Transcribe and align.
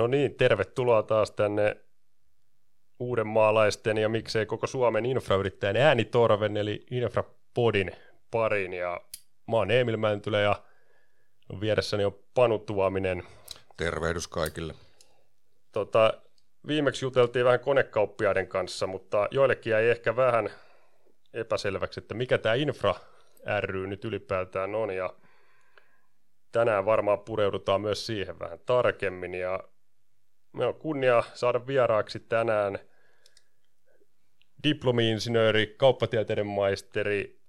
No 0.00 0.06
niin, 0.06 0.34
tervetuloa 0.34 1.02
taas 1.02 1.30
tänne 1.30 1.76
uudenmaalaisten 2.98 3.98
ja 3.98 4.08
miksei 4.08 4.46
koko 4.46 4.66
Suomen 4.66 5.06
infrayrittäjän 5.06 5.76
äänitorven 5.76 6.56
eli 6.56 6.86
Infrapodin 6.90 7.92
parin. 8.30 8.72
Ja 8.72 9.00
mä 9.48 9.56
oon 9.56 9.70
Emil 9.70 9.96
Mäntylä 9.96 10.40
ja 10.40 10.56
vieressäni 11.60 12.04
on 12.04 12.18
Panu 12.34 12.58
Tuominen. 12.58 13.22
Tervehdys 13.76 14.28
kaikille. 14.28 14.74
Tota, 15.72 16.14
viimeksi 16.66 17.04
juteltiin 17.04 17.44
vähän 17.44 17.60
konekauppiaiden 17.60 18.48
kanssa, 18.48 18.86
mutta 18.86 19.28
joillekin 19.30 19.70
jäi 19.70 19.88
ehkä 19.88 20.16
vähän 20.16 20.50
epäselväksi, 21.34 22.00
että 22.00 22.14
mikä 22.14 22.38
tämä 22.38 22.54
Infra 22.54 22.94
ry 23.60 23.86
nyt 23.86 24.04
ylipäätään 24.04 24.74
on. 24.74 24.90
Ja 24.90 25.14
tänään 26.52 26.84
varmaan 26.84 27.18
pureudutaan 27.18 27.80
myös 27.80 28.06
siihen 28.06 28.38
vähän 28.38 28.58
tarkemmin. 28.66 29.34
Ja 29.34 29.60
me 30.52 30.66
on 30.66 30.74
kunnia 30.74 31.22
saada 31.34 31.66
vieraaksi 31.66 32.20
tänään 32.20 32.78
diplomi-insinööri, 34.64 35.74
kauppatieteiden 35.76 36.46
maisteri, 36.46 37.40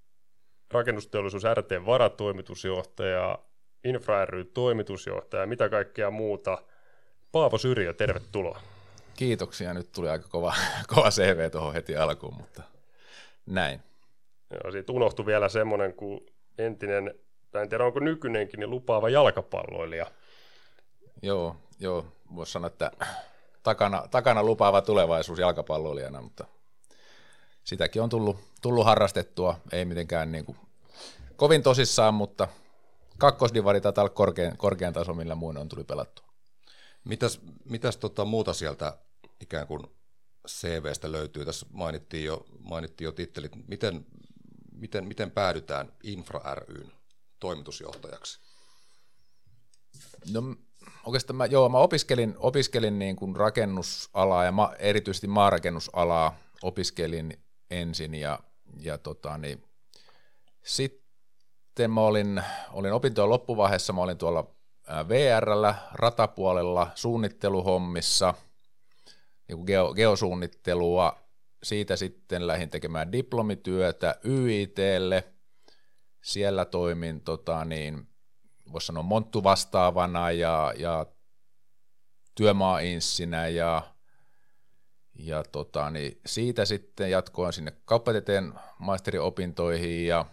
rakennusteollisuus 0.72 1.44
RT 1.54 1.86
varatoimitusjohtaja, 1.86 3.40
Infra 3.84 4.26
ry 4.26 4.46
toimitusjohtaja 4.46 5.42
ja 5.44 5.48
mitä 5.48 5.70
kaikkea 5.70 6.12
muuta. 6.12 6.58
Paavo 7.32 7.58
Syrjö, 7.58 7.94
tervetuloa. 7.94 8.62
Kiitoksia, 9.16 9.74
nyt 9.74 9.92
tuli 9.92 10.10
aika 10.10 10.28
kova, 10.28 10.54
kova 10.96 11.10
CV 11.10 11.52
tuohon 11.52 11.74
heti 11.74 11.96
alkuun, 11.96 12.36
mutta 12.36 12.64
näin. 13.46 13.80
Joo, 14.52 14.72
siitä 14.72 14.92
unohtui 14.92 15.26
vielä 15.26 15.50
semmoinen 15.50 15.94
kuin 15.94 16.26
entinen, 16.58 17.14
tai 17.52 17.62
en 17.62 17.70
tiedä 17.70 17.86
onko 17.86 18.00
nykyinenkin, 18.00 18.60
niin 18.60 18.70
lupaava 18.70 19.10
jalkapalloilija. 19.10 20.12
Joo, 21.22 21.56
joo, 21.82 22.06
voisi 22.36 22.52
sanoa, 22.52 22.68
että 22.68 22.92
takana, 23.64 24.08
takana 24.12 24.44
lupaava 24.44 24.82
tulevaisuus 24.82 25.40
jalkapalloilijana, 25.40 26.22
mutta 26.22 26.46
sitäkin 27.64 28.02
on 28.02 28.10
tullut, 28.10 28.38
tullut 28.62 28.86
harrastettua, 28.86 29.60
ei 29.72 29.86
mitenkään 29.86 30.32
niin 30.32 30.46
kuin 30.46 30.58
kovin 31.36 31.64
tosissaan, 31.64 32.14
mutta 32.14 32.48
kakkosdivari 33.18 33.82
taitaa 33.82 34.02
olla 34.02 34.14
korkean, 34.14 34.58
korkean 34.58 34.94
taso, 34.94 35.14
millä 35.14 35.36
muun 35.36 35.58
on 35.58 35.70
tuli 35.70 35.84
pelattu. 35.84 36.22
Mitäs, 37.04 37.40
mitäs 37.66 37.98
tota 37.98 38.26
muuta 38.26 38.54
sieltä 38.54 38.98
ikään 39.40 39.68
kuin 39.68 39.84
CVstä 40.48 41.12
löytyy? 41.12 41.46
Tässä 41.46 41.66
mainittiin 41.74 42.26
jo, 42.26 42.46
mainittiin 42.60 43.06
jo 43.06 43.12
tittelit. 43.12 43.68
Miten, 43.68 44.06
miten, 44.72 45.08
miten 45.08 45.32
päädytään 45.32 45.94
Infra 46.04 46.56
ryn 46.56 46.92
toimitusjohtajaksi? 47.40 48.40
No 50.32 50.42
oikeastaan 51.06 51.38
mä, 51.38 51.46
joo, 51.46 51.70
mä 51.70 51.78
opiskelin, 51.78 52.36
opiskelin 52.38 53.00
niin 53.00 53.16
kuin 53.16 53.36
rakennusalaa 53.36 54.46
ja 54.46 54.52
ma, 54.52 54.74
erityisesti 54.80 55.28
maarakennusalaa 55.28 56.38
opiskelin 56.64 57.34
ensin 57.72 58.16
ja, 58.16 58.40
ja 58.80 58.98
tota, 58.98 59.38
niin, 59.38 59.64
sitten 60.64 61.92
mä 61.92 62.02
olin, 62.02 62.44
olin 62.72 62.94
opintojen 62.94 63.30
loppuvaiheessa, 63.30 63.94
mä 63.94 64.02
olin 64.02 64.18
tuolla 64.18 64.56
VRllä, 65.08 65.76
ratapuolella, 65.94 66.92
suunnitteluhommissa, 66.96 68.34
niin 69.48 69.58
kuin 69.58 69.66
geo, 69.66 69.94
geosuunnittelua, 69.94 71.22
siitä 71.64 71.96
sitten 71.96 72.48
lähdin 72.48 72.70
tekemään 72.70 73.12
diplomityötä 73.12 74.16
YITlle, 74.26 75.24
siellä 76.22 76.66
toimin 76.66 77.22
tota, 77.22 77.66
niin, 77.66 78.08
voisi 78.74 78.88
sanoa 78.88 79.04
monttu 79.04 79.44
vastaavana 79.44 80.32
ja, 80.32 80.74
ja 80.78 81.06
työmaainssinä 82.36 83.48
ja, 83.48 83.82
ja 85.20 85.44
tota, 85.44 85.90
niin 85.90 86.22
siitä 86.26 86.66
sitten 86.66 87.12
jatkoin 87.12 87.54
sinne 87.54 87.74
kauppatieteen 87.86 88.54
maisteriopintoihin 88.80 90.08
ja, 90.08 90.26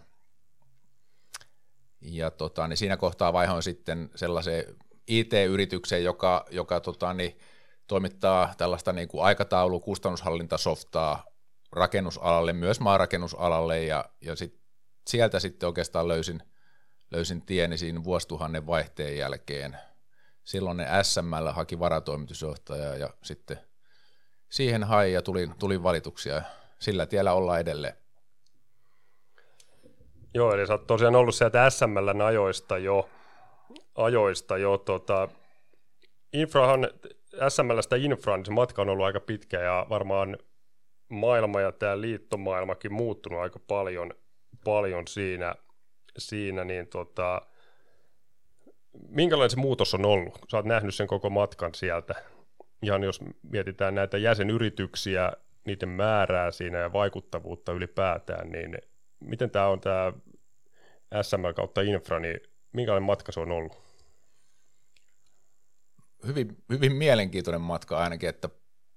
ja 2.01 2.31
tota, 2.31 2.67
niin 2.67 2.77
siinä 2.77 2.97
kohtaa 2.97 3.33
vaihoin 3.33 3.63
sitten 3.63 4.09
sellaiseen 4.15 4.75
IT-yritykseen, 5.07 6.03
joka, 6.03 6.45
joka 6.51 6.79
tota, 6.79 7.13
niin, 7.13 7.39
toimittaa 7.87 8.53
tällaista 8.57 8.93
niin 8.93 9.07
kuin 9.07 9.23
aikataulu 9.23 9.79
kustannushallintasoftaa 9.79 11.25
rakennusalalle, 11.71 12.53
myös 12.53 12.79
maarakennusalalle 12.79 13.85
ja, 13.85 14.05
ja 14.21 14.35
sit, 14.35 14.59
sieltä 15.07 15.39
sitten 15.39 15.67
oikeastaan 15.67 16.07
löysin– 16.07 16.43
löysin 17.11 17.41
tieni 17.41 17.77
siinä 17.77 18.03
vuosituhannen 18.03 18.67
vaihteen 18.67 19.17
jälkeen. 19.17 19.77
Silloin 20.43 20.77
ne 20.77 20.87
SML 21.03 21.51
haki 21.51 21.79
varatoimitusjohtajaa 21.79 22.95
ja 22.95 23.09
sitten 23.23 23.57
siihen 24.49 24.83
hain 24.83 25.13
ja 25.13 25.21
tuli, 25.21 25.49
tuli 25.59 25.83
valituksia. 25.83 26.41
Sillä 26.79 27.05
tiellä 27.05 27.33
ollaan 27.33 27.59
edelleen. 27.59 27.93
Joo, 30.33 30.53
eli 30.53 30.67
sä 30.67 30.73
oot 30.73 30.87
tosiaan 30.87 31.15
ollut 31.15 31.35
sieltä 31.35 31.69
SMLn 31.69 32.21
ajoista 32.21 32.77
jo, 32.77 33.09
ajoista 33.95 34.57
jo 34.57 34.77
tota, 34.77 35.27
infrahan, 36.33 36.89
SMLstä 37.49 37.95
infraan, 37.95 38.39
niin 38.39 38.45
se 38.45 38.51
matka 38.51 38.81
on 38.81 38.89
ollut 38.89 39.05
aika 39.05 39.19
pitkä 39.19 39.59
ja 39.59 39.85
varmaan 39.89 40.37
maailma 41.09 41.61
ja 41.61 41.71
tämä 41.71 42.01
liittomaailmakin 42.01 42.93
muuttunut 42.93 43.39
aika 43.39 43.59
paljon, 43.67 44.13
paljon 44.63 45.07
siinä– 45.07 45.55
siinä, 46.17 46.63
niin 46.63 46.87
tota, 46.87 47.41
minkälainen 49.07 49.49
se 49.49 49.57
muutos 49.57 49.93
on 49.93 50.05
ollut? 50.05 50.39
Sä 50.51 50.57
oot 50.57 50.65
nähnyt 50.65 50.95
sen 50.95 51.07
koko 51.07 51.29
matkan 51.29 51.75
sieltä. 51.75 52.15
Ihan 52.81 53.03
jos 53.03 53.19
mietitään 53.41 53.95
näitä 53.95 54.17
jäsenyrityksiä, 54.17 55.31
niiden 55.65 55.89
määrää 55.89 56.51
siinä 56.51 56.77
ja 56.77 56.93
vaikuttavuutta 56.93 57.71
ylipäätään, 57.71 58.49
niin 58.49 58.77
miten 59.19 59.51
tämä 59.51 59.67
on 59.67 59.79
tämä 59.79 60.13
SML 61.21 61.53
kautta 61.55 61.81
infra, 61.81 62.19
niin 62.19 62.39
minkälainen 62.73 63.05
matka 63.05 63.31
se 63.31 63.39
on 63.39 63.51
ollut? 63.51 63.77
Hyvin, 66.27 66.57
hyvin 66.69 66.95
mielenkiintoinen 66.95 67.61
matka 67.61 67.97
ainakin, 67.97 68.29
että 68.29 68.49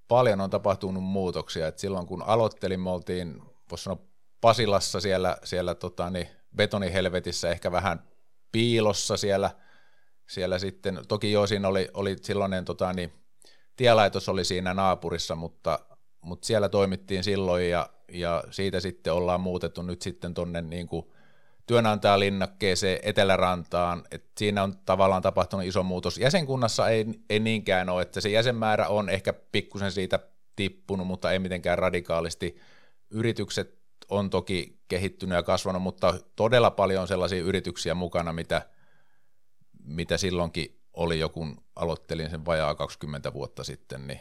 paljon 0.09 0.41
on 0.41 0.51
tapahtunut 0.51 1.03
muutoksia. 1.03 1.67
Et 1.67 1.79
silloin 1.79 2.07
kun 2.07 2.23
aloittelin, 2.23 2.81
me 2.81 2.91
oltiin, 2.91 3.43
voisi 3.71 3.85
sanoa, 3.85 3.99
Pasilassa 4.41 5.01
siellä, 5.01 5.37
siellä 5.45 5.75
tota, 5.75 6.11
niin 6.11 6.29
betonihelvetissä 6.57 7.51
ehkä 7.51 7.73
vähän 7.73 8.03
piilossa 8.53 9.17
siellä, 9.17 9.51
siellä 10.27 10.59
sitten, 10.59 11.01
toki 11.09 11.33
joo 11.33 11.47
siinä 11.47 11.69
oli, 11.69 11.89
oli 11.95 12.17
silloinen 12.21 12.65
tota, 12.65 12.93
niin, 12.93 13.13
tielaitos 13.77 14.29
oli 14.29 14.45
siinä 14.45 14.75
naapurissa, 14.75 15.35
mutta, 15.35 15.79
mutta 16.21 16.47
siellä 16.47 16.69
toimittiin 16.69 17.25
silloin 17.25 17.71
ja, 17.71 17.89
ja 18.13 18.45
siitä 18.51 18.81
sitten 18.81 19.13
ollaan 19.13 19.41
muutettu 19.41 19.83
nyt 19.83 20.03
sitten 20.03 20.35
tuonne 20.35 20.63
niin 20.63 20.89
työnantajalinnakkeeseen 21.67 22.99
Etelärantaan, 23.03 24.03
että 24.11 24.31
siinä 24.39 24.63
on 24.63 24.77
tavallaan 24.85 25.23
tapahtunut 25.23 25.67
iso 25.67 25.83
muutos. 25.83 26.19
Jäsenkunnassa 26.19 26.89
ei, 26.89 27.07
ei 27.31 27.41
niinkään 27.41 27.89
ole, 27.89 28.03
että 28.03 28.21
se 28.21 28.29
jäsenmäärä 28.29 28.89
on 28.89 29.09
ehkä 29.09 29.33
pikkusen 29.33 29.93
siitä 29.93 30.19
tippunut, 30.57 31.07
mutta 31.07 31.33
ei 31.33 31.39
mitenkään 31.39 31.79
radikaalisti. 31.79 32.57
Yritykset 33.11 33.82
on 34.13 34.31
toki 34.31 34.79
kehittynyt 34.89 35.37
ja 35.37 35.43
kasvanut, 35.43 35.83
mutta 35.83 36.15
todella 36.37 36.71
paljon 36.71 37.03
on 37.03 37.09
sellaisia 37.09 37.43
yrityksiä 37.43 37.95
mukana, 37.95 38.33
mitä, 38.33 38.69
mitä 39.85 40.17
silloinkin 40.17 40.81
oli 40.93 41.19
jo, 41.19 41.29
kun 41.29 41.65
aloittelin 41.77 42.31
sen 42.31 42.45
vajaa 42.45 42.75
20 42.75 43.33
vuotta 43.33 43.65
sitten. 43.65 44.07
Niin. 44.07 44.21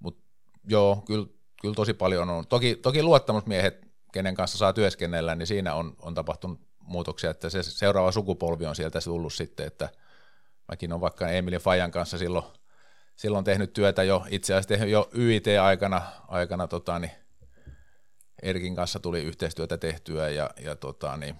Mutta 0.00 0.24
joo, 0.68 1.02
kyllä, 1.06 1.26
kyllä 1.60 1.74
tosi 1.74 1.94
paljon 1.94 2.30
on. 2.30 2.46
Toki, 2.46 2.74
toki 2.74 3.02
luottamusmiehet, 3.02 3.86
kenen 4.12 4.34
kanssa 4.34 4.58
saa 4.58 4.72
työskennellä, 4.72 5.34
niin 5.34 5.46
siinä 5.46 5.74
on, 5.74 5.96
on 6.02 6.14
tapahtunut 6.14 6.60
muutoksia, 6.80 7.30
että 7.30 7.50
se 7.50 7.62
seuraava 7.62 8.12
sukupolvi 8.12 8.66
on 8.66 8.76
sieltä 8.76 9.00
tullut 9.04 9.32
sitten, 9.32 9.66
että 9.66 9.88
mäkin 10.68 10.92
olen 10.92 11.00
vaikka 11.00 11.28
Emilin 11.28 11.60
Fajan 11.60 11.90
kanssa 11.90 12.18
silloin, 12.18 12.44
silloin 13.16 13.44
tehnyt 13.44 13.72
työtä 13.72 14.02
jo, 14.02 14.24
itse 14.28 14.54
asiassa 14.54 14.68
tehnyt 14.68 14.88
jo 14.88 15.10
YIT-aikana 15.18 16.02
aikana, 16.28 16.68
tota, 16.68 16.98
niin 16.98 17.10
Erkin 18.42 18.76
kanssa 18.76 19.00
tuli 19.00 19.22
yhteistyötä 19.22 19.78
tehtyä 19.78 20.28
ja, 20.28 20.50
ja 20.60 20.76
tota, 20.76 21.16
niin, 21.16 21.36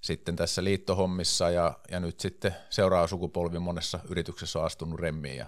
sitten 0.00 0.36
tässä 0.36 0.64
liittohommissa 0.64 1.50
ja, 1.50 1.78
ja 1.90 2.00
nyt 2.00 2.20
sitten 2.20 2.56
seuraava 2.70 3.06
sukupolvi 3.06 3.58
monessa 3.58 4.00
yrityksessä 4.08 4.58
on 4.58 4.64
astunut 4.64 5.00
remmiin 5.00 5.36
ja 5.36 5.46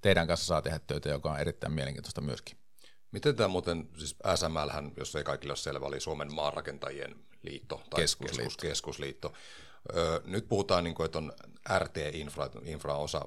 teidän 0.00 0.26
kanssa 0.26 0.46
saa 0.46 0.62
tehdä 0.62 0.78
töitä, 0.78 1.08
joka 1.08 1.30
on 1.30 1.40
erittäin 1.40 1.72
mielenkiintoista 1.72 2.20
myöskin. 2.20 2.56
Miten 3.12 3.36
tämä 3.36 3.48
muuten, 3.48 3.88
siis 3.98 4.16
SML, 4.34 4.90
jos 4.96 5.16
ei 5.16 5.24
kaikille 5.24 5.50
ole 5.50 5.56
selvä, 5.56 5.86
oli 5.86 6.00
Suomen 6.00 6.34
maanrakentajien 6.34 7.14
liitto 7.42 7.82
tai 7.90 8.00
keskusliitto. 8.00 8.44
Keskus, 8.44 8.56
keskusliitto. 8.56 9.32
Öö, 9.96 10.20
nyt 10.24 10.48
puhutaan, 10.48 10.84
niin 10.84 10.94
kuin, 10.94 11.04
että 11.04 11.18
on 11.18 11.32
RT-infra 11.78 12.50
infra 12.64 12.94
osa, 12.94 13.20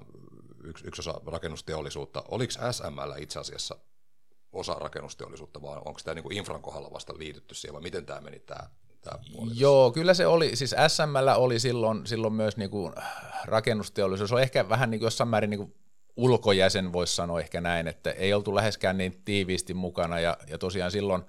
yksi, 0.64 0.88
yksi 0.88 1.02
osa 1.02 1.22
rakennusteollisuutta. 1.26 2.24
Oliko 2.28 2.54
SML 2.72 3.14
itse 3.18 3.40
asiassa 3.40 3.78
osa 4.56 4.74
rakennusteollisuutta, 4.74 5.62
vaan 5.62 5.82
onko 5.86 6.00
tämä 6.04 6.16
niin 6.16 6.34
infran 6.34 6.62
kohdalla 6.62 6.92
vasta 6.92 7.14
liitytty 7.18 7.56
siihen, 7.56 7.74
vai 7.74 7.82
miten 7.82 8.06
tämä 8.06 8.22
meni 8.22 8.40
tämä? 8.40 8.70
Joo, 9.54 9.92
kyllä 9.92 10.14
se 10.14 10.28
oli, 10.28 10.56
siis 10.56 10.76
SML 10.88 11.28
oli 11.36 11.60
silloin, 11.60 12.08
silloin 12.08 12.34
myös 12.34 12.58
niin 12.58 12.70
kuin 12.70 12.94
rakennusteollisuus, 13.46 14.30
se 14.30 14.36
on 14.36 14.42
ehkä 14.42 14.70
vähän 14.70 14.92
niin 14.92 15.00
kuin 15.00 15.08
jossain 15.08 15.28
määrin 15.28 15.50
niin 15.50 15.58
kuin 15.58 15.74
ulkojäsen, 16.18 16.94
voisi 16.94 17.16
sanoa 17.16 17.40
ehkä 17.40 17.62
näin, 17.62 17.88
että 17.88 18.12
ei 18.12 18.34
oltu 18.34 18.56
läheskään 18.56 18.98
niin 18.98 19.22
tiiviisti 19.26 19.74
mukana, 19.74 20.20
ja, 20.20 20.38
ja 20.48 20.58
tosiaan 20.58 20.92
silloin 20.92 21.24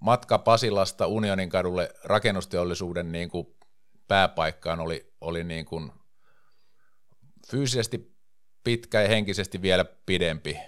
matka 0.00 0.38
Pasilasta 0.38 1.06
Unionin 1.06 1.50
kadulle 1.50 1.94
rakennusteollisuuden 2.04 3.12
niin 3.12 3.28
kuin 3.28 3.46
pääpaikkaan 4.08 4.80
oli, 4.80 5.12
oli 5.20 5.44
niin 5.44 5.64
kuin 5.64 5.92
fyysisesti 7.50 8.14
pitkä 8.64 9.02
ja 9.02 9.08
henkisesti 9.08 9.62
vielä 9.62 9.84
pidempi, 9.84 10.58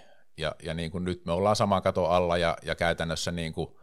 ja, 0.40 0.54
ja 0.62 0.74
niin 0.74 0.90
kuin 0.90 1.04
nyt 1.04 1.24
me 1.26 1.32
ollaan 1.32 1.56
sama 1.56 1.80
kato 1.80 2.06
alla, 2.06 2.38
ja, 2.38 2.56
ja 2.62 2.74
käytännössä 2.74 3.32
niin 3.32 3.52
kuin 3.52 3.76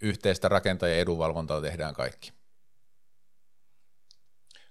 yhteistä 0.00 0.48
rakentajien 0.48 1.00
edunvalvontaa 1.00 1.60
tehdään 1.60 1.94
kaikki. 1.94 2.32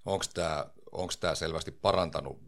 Onko 0.04 0.24
tämä 0.34 0.66
onko 0.92 1.14
tämä 1.20 1.34
selvästi 1.34 1.70
parantanut 1.70 2.40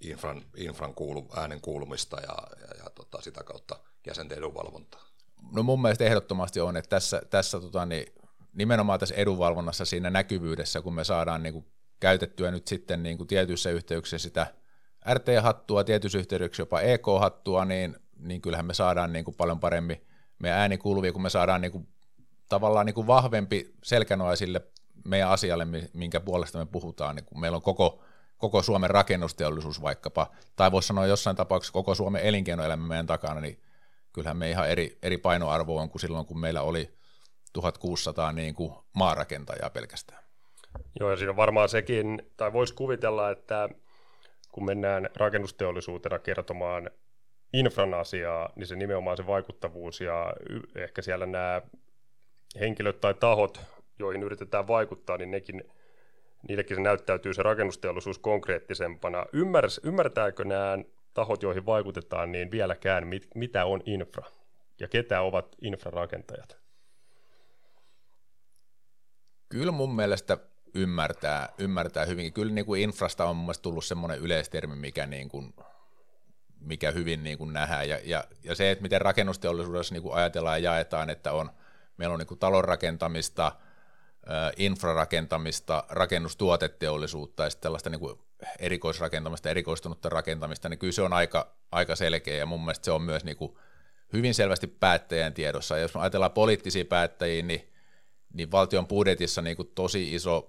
infran, 0.00 0.42
infran 0.56 0.94
kuulu, 0.94 1.28
äänen 1.36 1.60
kuulumista 1.60 2.20
ja, 2.20 2.36
ja, 2.60 2.84
ja 2.84 2.90
tota, 2.94 3.20
sitä 3.20 3.42
kautta 3.44 3.78
jäsenten 4.06 4.38
edunvalvontaa? 4.38 5.06
No 5.52 5.62
mun 5.62 5.82
mielestä 5.82 6.04
ehdottomasti 6.04 6.60
on, 6.60 6.76
että 6.76 6.88
tässä, 6.88 7.22
tässä 7.30 7.60
tota, 7.60 7.86
niin, 7.86 8.14
nimenomaan 8.52 9.00
tässä 9.00 9.14
edunvalvonnassa 9.14 9.84
siinä 9.84 10.10
näkyvyydessä, 10.10 10.82
kun 10.82 10.94
me 10.94 11.04
saadaan 11.04 11.42
niin 11.42 11.52
kuin, 11.52 11.66
käytettyä 12.00 12.50
nyt 12.50 12.68
sitten 12.68 13.02
niin 13.02 13.16
kuin, 13.16 13.26
tietyissä 13.26 13.70
yhteyksissä 13.70 14.18
sitä 14.28 14.54
RT-hattua, 15.14 15.84
tietyissä 15.84 16.18
yhteyksissä 16.18 16.62
jopa 16.62 16.80
EK-hattua, 16.80 17.64
niin, 17.64 17.96
niin 18.18 18.40
kyllähän 18.40 18.66
me 18.66 18.74
saadaan 18.74 19.12
niin 19.12 19.24
kuin, 19.24 19.34
paljon 19.34 19.60
paremmin 19.60 20.06
meidän 20.38 20.58
ääni 20.58 20.78
kuuluvia, 20.78 21.12
kun 21.12 21.22
me 21.22 21.30
saadaan 21.30 21.60
niin 21.60 21.72
kuin, 21.72 21.88
tavallaan 22.48 22.86
niin 22.86 22.94
kuin 22.94 23.06
vahvempi 23.06 23.74
selkänoja 23.82 24.36
sille 24.36 24.60
meidän 25.04 25.28
asialle, 25.28 25.66
minkä 25.94 26.20
puolesta 26.20 26.58
me 26.58 26.66
puhutaan, 26.66 27.16
niin 27.16 27.24
kun 27.24 27.40
meillä 27.40 27.56
on 27.56 27.62
koko, 27.62 28.02
koko 28.38 28.62
Suomen 28.62 28.90
rakennusteollisuus 28.90 29.82
vaikkapa, 29.82 30.30
tai 30.56 30.72
voisi 30.72 30.88
sanoa 30.88 31.06
jossain 31.06 31.36
tapauksessa 31.36 31.72
koko 31.72 31.94
Suomen 31.94 32.22
elinkeinoelämä 32.22 32.86
meidän 32.86 33.06
takana, 33.06 33.40
niin 33.40 33.62
kyllähän 34.12 34.36
me 34.36 34.50
ihan 34.50 34.68
eri, 34.68 34.98
eri 35.02 35.18
painoarvo 35.18 35.76
on 35.76 35.90
kuin 35.90 36.00
silloin, 36.00 36.26
kun 36.26 36.40
meillä 36.40 36.62
oli 36.62 36.94
1600 37.52 38.32
niin 38.32 38.54
kuin 38.54 38.72
maarakentajaa 38.92 39.70
pelkästään. 39.70 40.24
Joo, 41.00 41.10
ja 41.10 41.16
siinä 41.16 41.30
on 41.30 41.36
varmaan 41.36 41.68
sekin, 41.68 42.22
tai 42.36 42.52
voisi 42.52 42.74
kuvitella, 42.74 43.30
että 43.30 43.68
kun 44.52 44.64
mennään 44.64 45.10
rakennusteollisuutena 45.16 46.18
kertomaan 46.18 46.90
infran 47.52 47.94
asiaa, 47.94 48.52
niin 48.56 48.66
se 48.66 48.76
nimenomaan 48.76 49.16
se 49.16 49.26
vaikuttavuus 49.26 50.00
ja 50.00 50.32
ehkä 50.74 51.02
siellä 51.02 51.26
nämä 51.26 51.62
henkilöt 52.60 53.00
tai 53.00 53.14
tahot 53.14 53.60
joihin 54.00 54.22
yritetään 54.22 54.68
vaikuttaa, 54.68 55.16
niin 55.18 55.30
nekin, 55.30 55.64
niillekin 56.48 56.76
se 56.76 56.82
näyttäytyy 56.82 57.34
se 57.34 57.42
rakennusteollisuus 57.42 58.18
konkreettisempana. 58.18 59.26
Ymmärs, 59.32 59.80
ymmärtääkö 59.84 60.44
nämä 60.44 60.78
tahot, 61.14 61.42
joihin 61.42 61.66
vaikutetaan, 61.66 62.32
niin 62.32 62.50
vieläkään, 62.50 63.06
mit, 63.06 63.28
mitä 63.34 63.64
on 63.64 63.80
infra 63.86 64.26
ja 64.80 64.88
ketä 64.88 65.20
ovat 65.20 65.56
infrarakentajat? 65.62 66.58
Kyllä 69.48 69.72
mun 69.72 69.96
mielestä 69.96 70.38
ymmärtää, 70.74 71.48
ymmärtää 71.58 72.04
hyvinkin. 72.04 72.32
Kyllä 72.32 72.52
niin 72.52 72.66
kuin 72.66 72.82
infrasta 72.82 73.24
on 73.24 73.36
mun 73.36 73.54
tullut 73.62 73.84
semmoinen 73.84 74.18
yleistermi, 74.18 74.76
mikä, 74.76 75.06
niin 75.06 75.28
kuin, 75.28 75.54
mikä 76.60 76.90
hyvin 76.90 77.22
niin 77.22 77.38
kuin 77.38 77.52
nähdään. 77.52 77.88
Ja, 77.88 77.98
ja, 78.04 78.24
ja 78.44 78.54
se, 78.54 78.70
että 78.70 78.82
miten 78.82 79.00
rakennusteollisuudessa 79.00 79.94
niin 79.94 80.02
kuin 80.02 80.14
ajatellaan 80.14 80.62
ja 80.62 80.72
jaetaan, 80.72 81.10
että 81.10 81.32
on, 81.32 81.50
meillä 81.96 82.12
on 82.12 82.18
niin 82.18 82.26
kuin 82.26 82.40
talon 82.40 82.64
rakentamista– 82.64 83.52
infrarakentamista, 84.56 85.84
rakennustuoteteollisuutta 85.88 87.44
ja 87.44 87.50
sitten 87.50 87.62
tällaista 87.62 87.90
niin 87.90 88.00
kuin 88.00 88.18
erikoisrakentamista, 88.58 89.50
erikoistunutta 89.50 90.08
rakentamista, 90.08 90.68
niin 90.68 90.78
kyllä 90.78 90.92
se 90.92 91.02
on 91.02 91.12
aika, 91.12 91.56
aika 91.72 91.96
selkeä 91.96 92.36
ja 92.36 92.46
mun 92.46 92.60
mielestä 92.60 92.84
se 92.84 92.90
on 92.90 93.02
myös 93.02 93.24
niin 93.24 93.36
kuin 93.36 93.56
hyvin 94.12 94.34
selvästi 94.34 94.66
päättäjän 94.66 95.34
tiedossa. 95.34 95.76
Ja 95.76 95.82
jos 95.82 95.94
me 95.94 96.00
ajatellaan 96.00 96.32
poliittisia 96.32 96.84
päättäjiä, 96.84 97.42
niin, 97.42 97.72
niin 98.32 98.50
valtion 98.50 98.86
budjetissa 98.86 99.42
niin 99.42 99.56
kuin 99.56 99.72
tosi 99.74 100.14
iso 100.14 100.48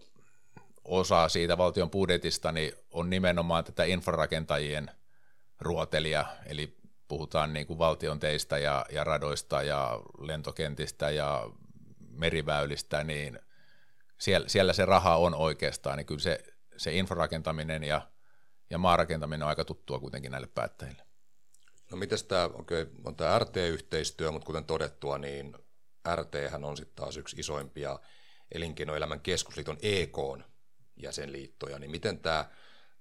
osa 0.83 1.29
siitä 1.29 1.57
valtion 1.57 1.89
budjetista 1.89 2.51
niin 2.51 2.73
on 2.91 3.09
nimenomaan 3.09 3.63
tätä 3.63 3.83
infrarakentajien 3.83 4.91
ruotelia, 5.59 6.25
eli 6.45 6.77
puhutaan 7.07 7.53
niin 7.53 7.67
kuin 7.67 7.79
valtion 7.79 8.19
teistä 8.19 8.57
ja, 8.57 8.85
ja 8.91 9.03
radoista 9.03 9.63
ja 9.63 9.99
lentokentistä 10.19 11.09
ja 11.09 11.49
meriväylistä, 12.09 13.03
niin– 13.03 13.39
siellä, 14.21 14.49
siellä 14.49 14.73
se 14.73 14.85
raha 14.85 15.15
on 15.15 15.35
oikeastaan, 15.35 15.97
niin 15.97 16.05
kyllä 16.05 16.21
se, 16.21 16.43
se 16.77 16.93
infrarakentaminen 16.93 17.83
ja, 17.83 18.01
ja 18.69 18.77
maarakentaminen 18.77 19.43
on 19.43 19.49
aika 19.49 19.65
tuttua 19.65 19.99
kuitenkin 19.99 20.31
näille 20.31 20.47
päättäjille. 20.47 21.05
No 21.91 21.97
miten 21.97 22.25
tämä, 22.27 22.45
okay, 22.45 22.87
on 23.03 23.15
tämä 23.15 23.39
RT-yhteistyö, 23.39 24.31
mutta 24.31 24.45
kuten 24.45 24.65
todettua, 24.65 25.17
niin 25.17 25.53
RT 26.15 26.35
on 26.63 26.77
sitten 26.77 26.95
taas 26.95 27.17
yksi 27.17 27.35
isoimpia 27.39 27.99
elinkeinoelämän 28.51 29.21
keskusliiton 29.21 29.77
EK 29.81 30.17
jäsenliittoja, 30.97 31.79
niin 31.79 31.91
miten 31.91 32.19
tämä, 32.19 32.45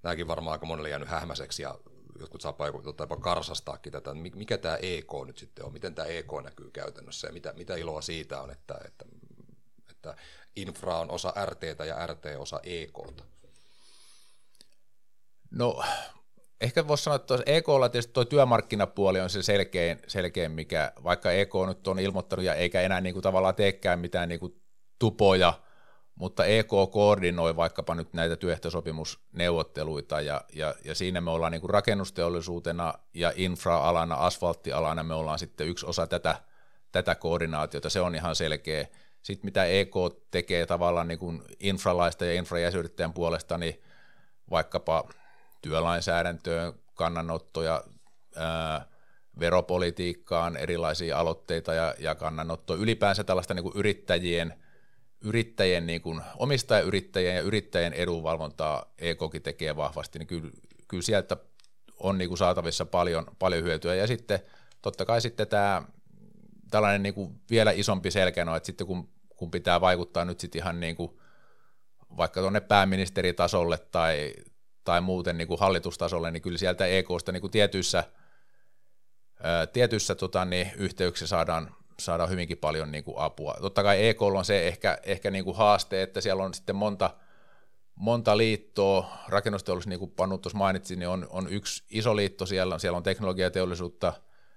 tämäkin 0.03 0.29
varmaan 0.29 0.53
aika 0.53 0.67
monelle 0.67 0.89
jäänyt 0.89 1.09
hähmäiseksi 1.09 1.63
ja 1.63 1.79
jotkut 2.21 2.41
saa 2.41 2.55
jopa 3.01 3.17
karsastaakin 3.17 3.93
tätä, 3.93 4.15
mikä 4.15 4.59
tämä 4.59 4.77
EK 4.77 5.13
nyt 5.27 5.39
sitten 5.39 5.65
on, 5.65 5.73
miten 5.73 5.95
tämä 5.95 6.09
EK 6.09 6.33
näkyy 6.43 6.71
käytännössä 6.71 7.27
ja 7.27 7.33
mitä, 7.33 7.53
mitä 7.53 7.77
iloa 7.77 8.01
siitä 8.01 8.41
on, 8.41 8.51
että, 8.51 8.81
että, 8.85 9.05
että 9.91 10.17
infra 10.57 10.99
on 10.99 11.11
osa 11.11 11.35
RTtä 11.47 11.85
ja 11.85 12.07
RT 12.07 12.25
osa 12.39 12.61
EKta? 12.63 13.25
No 15.51 15.83
ehkä 16.61 16.89
voisi 16.89 17.05
sanoa, 17.05 17.17
että 17.17 17.39
EKlla 17.47 17.89
tietysti 17.89 18.13
tuo 18.13 18.25
työmarkkinapuoli 18.25 19.21
on 19.21 19.31
se 19.31 19.43
selkein, 19.43 19.99
selkein, 20.07 20.53
mikä 20.53 20.93
vaikka 21.05 21.33
EK 21.33 21.53
nyt 21.69 21.89
on 21.89 21.99
ilmoittanut 21.99 22.45
ja 22.45 22.55
eikä 22.55 22.81
enää 22.81 23.01
niin 23.01 23.13
kuin 23.13 23.23
tavallaan 23.23 23.55
teekään 23.55 23.99
mitään 23.99 24.29
niin 24.29 24.41
kuin 24.41 24.63
tupoja, 24.99 25.55
mutta 26.21 26.45
EK 26.45 26.69
koordinoi 26.91 27.57
vaikkapa 27.57 27.95
nyt 27.95 28.13
näitä 28.13 28.37
työehtosopimusneuvotteluita 28.37 30.21
ja, 30.21 30.45
ja, 30.53 30.75
ja 30.85 30.95
siinä 30.95 31.21
me 31.21 31.31
ollaan 31.31 31.53
niin 31.53 31.61
kuin 31.61 31.71
rakennusteollisuutena 31.71 32.95
ja 33.15 33.33
infra-alana, 33.37 34.15
asfalttialana 34.15 35.03
me 35.03 35.15
ollaan 35.15 35.39
sitten 35.39 35.67
yksi 35.67 35.87
osa 35.87 36.07
tätä, 36.07 36.37
tätä 36.93 37.15
koordinaatiota, 37.15 37.91
se 37.91 38.01
on 38.01 38.15
ihan 38.15 38.37
selkeä. 38.37 38.87
Sitten 39.23 39.47
mitä 39.47 39.65
EK 39.65 39.95
tekee 40.31 40.67
tavallaan 40.67 41.09
niin 41.09 41.19
kuin 41.19 41.43
infralaista 41.61 42.25
ja 42.25 42.35
infrajäsyyrittäjän 42.35 43.13
puolesta, 43.13 43.59
niin 43.59 43.83
vaikkapa 44.51 45.09
työlainsäädäntöön, 45.63 46.73
kannanottoja, 46.95 47.85
ää, 48.37 48.87
veropolitiikkaan, 49.41 50.57
erilaisia 50.57 51.19
aloitteita 51.19 51.75
ja, 51.75 51.95
ja 51.99 52.15
kannanottoa, 52.15 52.77
ylipäänsä 52.77 53.25
tällaista 53.25 53.55
niin 53.55 53.65
kuin 53.65 53.77
yrittäjien, 53.77 54.55
yrittäjien 55.25 55.87
niin 55.87 56.01
kuin 56.01 56.21
omistajayrittäjien 56.37 57.37
ja 57.37 57.43
yrittäjien 57.43 57.93
edunvalvontaa 57.93 58.93
EKkin 58.99 59.43
tekee 59.43 59.77
vahvasti, 59.77 60.19
niin 60.19 60.27
kyllä, 60.27 60.51
kyllä 60.89 61.03
sieltä 61.03 61.37
on 61.99 62.19
niin 62.19 62.29
kuin 62.29 62.39
saatavissa 62.39 62.87
paljon, 62.87 63.27
paljon 63.39 63.65
hyötyä. 63.65 63.95
Ja 63.95 64.07
sitten 64.07 64.41
totta 64.83 65.05
kai 65.05 65.21
sitten 65.21 65.49
tämä 65.49 65.83
tällainen 66.71 67.03
niin 67.03 67.15
kuin 67.15 67.41
vielä 67.51 67.71
isompi 67.71 68.11
selkeä, 68.11 68.57
että 68.57 68.67
sitten 68.67 68.87
kun, 68.87 69.09
kun 69.37 69.51
pitää 69.51 69.81
vaikuttaa 69.81 70.25
nyt 70.25 70.41
sitten 70.41 70.61
ihan 70.63 70.81
niin 70.81 70.97
kuin 70.97 71.21
vaikka 72.17 72.41
tuonne 72.41 72.61
pääministeritasolle 72.61 73.79
tai, 73.79 74.35
tai 74.85 75.01
muuten 75.01 75.39
niin 75.39 75.49
kuin 75.49 75.61
hallitustasolle, 75.61 76.31
niin 76.31 76.43
kyllä 76.43 76.59
sieltä 76.59 76.87
EKsta 76.87 77.33
niin 77.33 77.41
kuin 77.41 77.51
tietyissä, 77.51 78.05
ää, 79.43 79.67
tietyissä 79.67 80.15
tota, 80.15 80.45
niin, 80.45 80.71
yhteyksissä 80.77 81.27
saadaan, 81.27 81.75
saadaan 82.01 82.31
hyvinkin 82.31 82.59
paljon 82.59 82.93
niin 82.93 83.05
kuin 83.05 83.19
apua. 83.19 83.57
Totta 83.61 83.83
kai 83.83 84.09
EK 84.09 84.23
on 84.23 84.45
se 84.45 84.69
ehkä, 84.69 84.99
ehkä 85.03 85.31
niin 85.31 85.45
kuin 85.45 85.57
haaste, 85.57 86.03
että 86.03 86.21
siellä 86.21 86.43
on 86.43 86.55
sitten 86.55 86.77
monta, 86.77 87.11
monta 87.95 88.37
liittoa, 88.37 89.11
rakennusteollisuus, 89.29 89.87
niin 89.89 89.99
kuin 89.99 90.11
Panu 90.11 90.39
tuossa 90.39 90.59
mainitsi, 90.59 90.97
niin 90.97 91.09
on, 91.09 91.27
on 91.31 91.49
yksi 91.49 91.85
iso 91.91 92.17
liitto 92.17 92.47
siellä, 92.47 92.79
siellä 92.79 92.97
on 92.97 93.03
teknologiateollisuutta, 93.03 94.13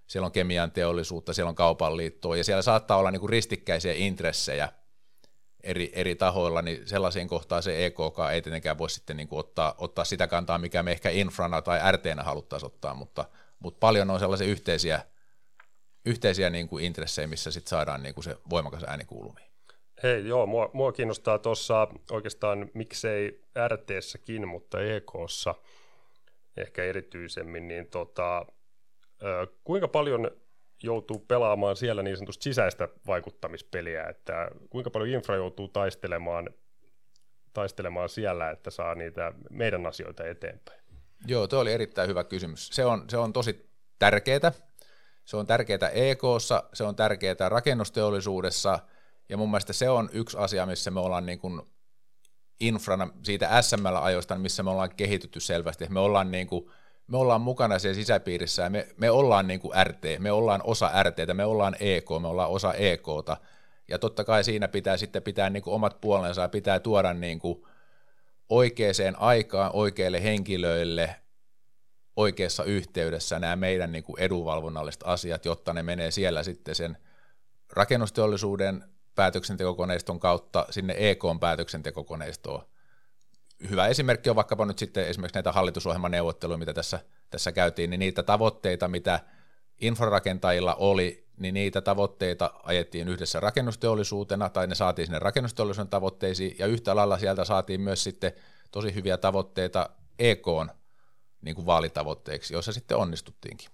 siellä 0.08 0.26
on 0.26 0.32
kemian 0.32 0.72
teollisuutta, 0.72 1.34
siellä 1.34 1.50
on 1.50 1.56
kaupan 1.56 1.98
liittoa, 1.98 2.38
ja 2.38 2.44
siellä 2.44 2.62
saattaa 2.62 2.98
olla 2.98 3.12
niin 3.12 3.20
kuin 3.20 3.30
ristikkäisiä 3.30 3.94
intressejä 3.94 4.70
eri, 5.64 5.92
eri 5.94 6.16
tahoilla, 6.16 6.62
niin 6.62 6.88
sellaisiin 6.88 7.28
kohtaan 7.28 7.64
se 7.64 7.86
EKK 7.86 8.20
ei 8.32 8.42
tietenkään 8.42 8.78
voi 8.78 8.90
sitten 8.90 9.18
niin 9.18 9.28
kuin 9.28 9.40
ottaa, 9.40 9.76
ottaa 9.78 10.06
sitä 10.06 10.28
kantaa, 10.28 10.58
mikä 10.58 10.84
me 10.84 10.92
ehkä 10.92 11.10
infrana 11.10 11.62
tai 11.62 11.92
RTnä 11.92 12.24
haluttaisiin 12.24 12.68
ottaa, 12.68 12.94
mutta, 12.94 13.26
mutta 13.60 13.80
paljon 13.80 14.10
on 14.10 14.20
sellaisia 14.20 14.48
yhteisiä, 14.48 15.02
yhteisiä 16.06 16.50
niin 16.50 16.68
kuin 16.68 16.86
intressejä, 16.86 17.28
missä 17.28 17.52
sitten 17.52 17.70
saadaan 17.70 18.04
niin 18.04 18.16
kuin 18.16 18.24
se 18.24 18.38
voimakas 18.50 18.84
ääni 18.88 19.06
kuuluviin. 19.06 19.48
Hei, 20.04 20.28
joo, 20.28 20.46
mua, 20.46 20.70
mua 20.74 20.92
kiinnostaa 20.92 21.40
tuossa 21.40 21.88
oikeastaan 22.12 22.70
miksei 22.74 23.42
RTssäkin, 23.68 24.48
mutta 24.48 24.82
EKssa 24.82 25.56
ehkä 26.58 26.84
erityisemmin, 26.84 27.68
niin 27.68 27.88
tota, 27.88 28.46
Kuinka 29.64 29.88
paljon 29.88 30.32
joutuu 30.84 31.20
pelaamaan 31.20 31.76
siellä 31.76 32.04
niin 32.04 32.18
sanotusti 32.18 32.44
sisäistä 32.44 32.90
vaikuttamispeliä, 33.08 34.04
että 34.04 34.48
kuinka 34.70 34.90
paljon 34.90 35.10
infra 35.10 35.36
joutuu 35.36 35.68
taistelemaan, 35.68 36.50
taistelemaan 37.54 38.10
siellä, 38.10 38.50
että 38.50 38.72
saa 38.72 38.96
niitä 38.96 39.34
meidän 39.50 39.86
asioita 39.86 40.28
eteenpäin? 40.28 40.80
Joo, 41.28 41.48
tuo 41.48 41.60
oli 41.60 41.72
erittäin 41.72 42.10
hyvä 42.10 42.24
kysymys. 42.24 42.68
Se 42.68 42.86
on, 42.86 43.10
se 43.10 43.18
on 43.18 43.34
tosi 43.34 43.70
tärkeää. 44.00 44.52
Se 45.26 45.38
on 45.38 45.48
tärkeää 45.48 45.90
EKssa, 45.94 46.64
se 46.74 46.84
on 46.84 46.96
tärkeää 46.96 47.50
rakennusteollisuudessa, 47.50 48.80
ja 49.30 49.38
mun 49.38 49.50
mielestä 49.52 49.74
se 49.74 49.90
on 49.90 50.10
yksi 50.14 50.38
asia, 50.38 50.66
missä 50.66 50.92
me 50.92 51.00
ollaan 51.00 51.26
niin 51.26 51.40
kuin 51.40 51.62
infrana 52.60 53.10
siitä 53.24 53.62
SML-ajoista, 53.62 54.38
missä 54.38 54.64
me 54.64 54.70
ollaan 54.70 54.96
kehitytty 54.96 55.40
selvästi. 55.40 55.86
Me 55.90 56.00
ollaan, 56.00 56.32
niin 56.32 56.48
kuin, 56.48 56.72
me 57.08 57.18
ollaan 57.18 57.42
mukana 57.42 57.80
siellä 57.80 57.96
sisäpiirissä 57.96 58.64
ja 58.64 58.70
me, 58.70 58.88
me 58.98 59.12
ollaan 59.12 59.48
niin 59.48 59.60
kuin 59.60 59.74
RT, 59.84 60.04
me 60.20 60.32
ollaan 60.32 60.62
osa 60.64 61.04
RTtä, 61.04 61.34
me 61.34 61.46
ollaan 61.46 61.76
EK, 61.80 62.10
me 62.22 62.28
ollaan 62.28 62.50
osa 62.50 62.74
EKta. 62.74 63.38
Ja 63.88 64.00
totta 64.00 64.24
kai 64.24 64.44
siinä 64.44 64.68
pitää 64.68 64.98
sitten 64.98 65.24
pitää 65.24 65.50
niin 65.50 65.64
kuin 65.64 65.74
omat 65.74 66.02
puolensa 66.02 66.42
ja 66.42 66.50
pitää 66.50 66.80
tuoda 66.80 67.14
niin 67.14 67.40
kuin 67.40 67.64
oikeaan 68.50 69.16
aikaan 69.18 69.72
oikeille 69.74 70.24
henkilöille 70.24 71.16
oikeassa 72.16 72.64
yhteydessä 72.64 73.40
nämä 73.40 73.56
meidän 73.56 73.92
niin 73.92 74.04
kuin 74.04 74.20
edunvalvonnalliset 74.20 75.02
asiat, 75.06 75.46
jotta 75.46 75.74
ne 75.74 75.84
menee 75.84 76.12
siellä 76.12 76.44
sitten 76.44 76.76
sen 76.76 76.98
rakennusteollisuuden 77.70 78.84
päätöksentekokoneiston 79.16 80.20
kautta 80.20 80.66
sinne 80.70 80.96
EK-päätöksentekokoneistoon. 80.98 82.66
Hyvä 83.70 83.88
esimerkki 83.88 84.30
on 84.30 84.36
vaikkapa 84.36 84.66
nyt 84.66 84.80
sitten 84.80 85.08
esimerkiksi 85.08 85.36
näitä 85.36 85.52
hallitusohjelmaneuvotteluja, 85.52 86.58
mitä 86.58 86.74
tässä, 86.74 87.00
tässä 87.30 87.52
käytiin, 87.52 87.90
niin 87.90 88.00
niitä 88.00 88.24
tavoitteita, 88.24 88.88
mitä 88.88 89.20
infrarakentajilla 89.82 90.76
oli, 90.76 91.28
niin 91.38 91.54
niitä 91.54 91.82
tavoitteita 91.82 92.54
ajettiin 92.64 93.08
yhdessä 93.08 93.40
rakennusteollisuutena, 93.40 94.50
tai 94.50 94.68
ne 94.68 94.76
saatiin 94.76 95.06
sinne 95.06 95.20
rakennusteollisuuden 95.20 95.90
tavoitteisiin, 95.90 96.56
ja 96.60 96.68
yhtä 96.68 96.96
lailla 96.96 97.20
sieltä 97.20 97.46
saatiin 97.46 97.82
myös 97.82 98.04
sitten 98.04 98.32
tosi 98.72 98.96
hyviä 98.96 99.18
tavoitteita 99.18 99.90
EK 100.20 100.48
niin 101.44 101.56
kuin 101.56 101.66
vaalitavoitteiksi, 101.66 102.54
joissa 102.54 102.74
sitten 102.74 102.98
onnistuttiinkin. 102.98 103.70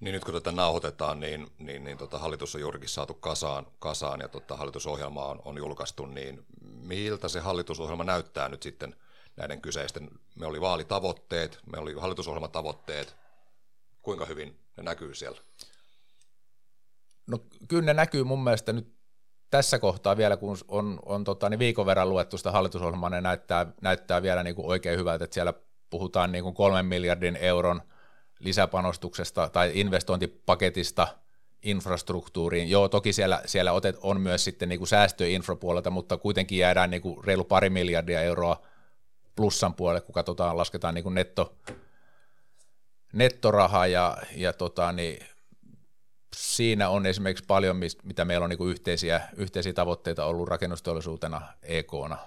Niin 0.00 0.12
nyt 0.12 0.24
kun 0.24 0.34
tätä 0.34 0.52
nauhoitetaan, 0.52 1.20
niin, 1.20 1.46
niin, 1.58 1.84
niin 1.84 1.98
tota, 1.98 2.18
hallitus 2.18 2.54
on 2.54 2.60
juurikin 2.60 2.88
saatu 2.88 3.14
kasaan, 3.14 3.66
kasaan 3.78 4.20
ja 4.20 4.28
tota, 4.28 4.56
hallitusohjelma 4.56 5.26
on, 5.26 5.42
on 5.44 5.56
julkaistu, 5.56 6.06
niin 6.06 6.46
miltä 6.62 7.28
se 7.28 7.40
hallitusohjelma 7.40 8.04
näyttää 8.04 8.48
nyt 8.48 8.62
sitten 8.62 8.96
näiden 9.36 9.60
kyseisten? 9.60 10.10
Me 10.34 10.46
oli 10.46 10.60
vaalitavoitteet, 10.60 11.58
me 11.72 11.78
oli 11.78 11.94
hallitusohjelmatavoitteet, 11.94 13.16
kuinka 14.02 14.24
hyvin 14.24 14.60
ne 14.76 14.82
näkyy 14.82 15.14
siellä? 15.14 15.40
No 17.26 17.38
kyllä 17.68 17.84
ne 17.84 17.94
näkyy 17.94 18.24
mun 18.24 18.44
mielestä 18.44 18.72
nyt 18.72 18.94
tässä 19.50 19.78
kohtaa 19.78 20.16
vielä, 20.16 20.36
kun 20.36 20.56
on, 20.68 21.00
on 21.06 21.24
tota, 21.24 21.48
niin 21.48 21.58
viikon 21.58 21.86
verran 21.86 22.08
luettu 22.08 22.38
sitä 22.38 22.50
hallitusohjelmaa, 22.50 23.10
ne 23.10 23.20
näyttää, 23.20 23.72
näyttää 23.82 24.22
vielä 24.22 24.42
niin 24.42 24.54
kuin 24.54 24.66
oikein 24.66 24.98
hyvältä, 24.98 25.24
että 25.24 25.34
siellä 25.34 25.54
puhutaan 25.90 26.32
niin 26.32 26.44
kuin 26.44 26.54
kolmen 26.54 26.86
miljardin 26.86 27.36
euron 27.36 27.82
lisäpanostuksesta 28.38 29.48
tai 29.48 29.70
investointipaketista 29.74 31.08
infrastruktuuriin. 31.62 32.70
Joo, 32.70 32.88
toki 32.88 33.12
siellä, 33.12 33.42
siellä 33.46 33.72
otet 33.72 33.98
on 34.02 34.20
myös 34.20 34.44
sitten 34.44 34.68
niin 34.68 34.78
kuin 34.78 34.88
säästöjä 34.88 35.36
infrapuolelta, 35.36 35.90
mutta 35.90 36.16
kuitenkin 36.16 36.58
jäädään 36.58 36.90
niin 36.90 37.02
kuin 37.02 37.24
reilu 37.24 37.44
pari 37.44 37.70
miljardia 37.70 38.22
euroa 38.22 38.62
plussan 39.36 39.74
puolelle, 39.74 40.00
kun 40.00 40.14
katsotaan, 40.14 40.56
lasketaan 40.56 40.94
niin 40.94 41.02
kuin 41.02 41.14
netto, 41.14 41.56
nettoraha 43.12 43.86
ja, 43.86 44.16
ja 44.36 44.52
tota, 44.52 44.92
niin 44.92 45.26
siinä 46.36 46.88
on 46.88 47.06
esimerkiksi 47.06 47.44
paljon, 47.46 47.80
mitä 48.02 48.24
meillä 48.24 48.44
on 48.44 48.50
niin 48.50 48.58
kuin 48.58 48.70
yhteisiä, 48.70 49.20
yhteisiä 49.36 49.72
tavoitteita 49.72 50.24
ollut 50.24 50.48
rakennusteollisuutena 50.48 51.42
EK-na. 51.62 52.18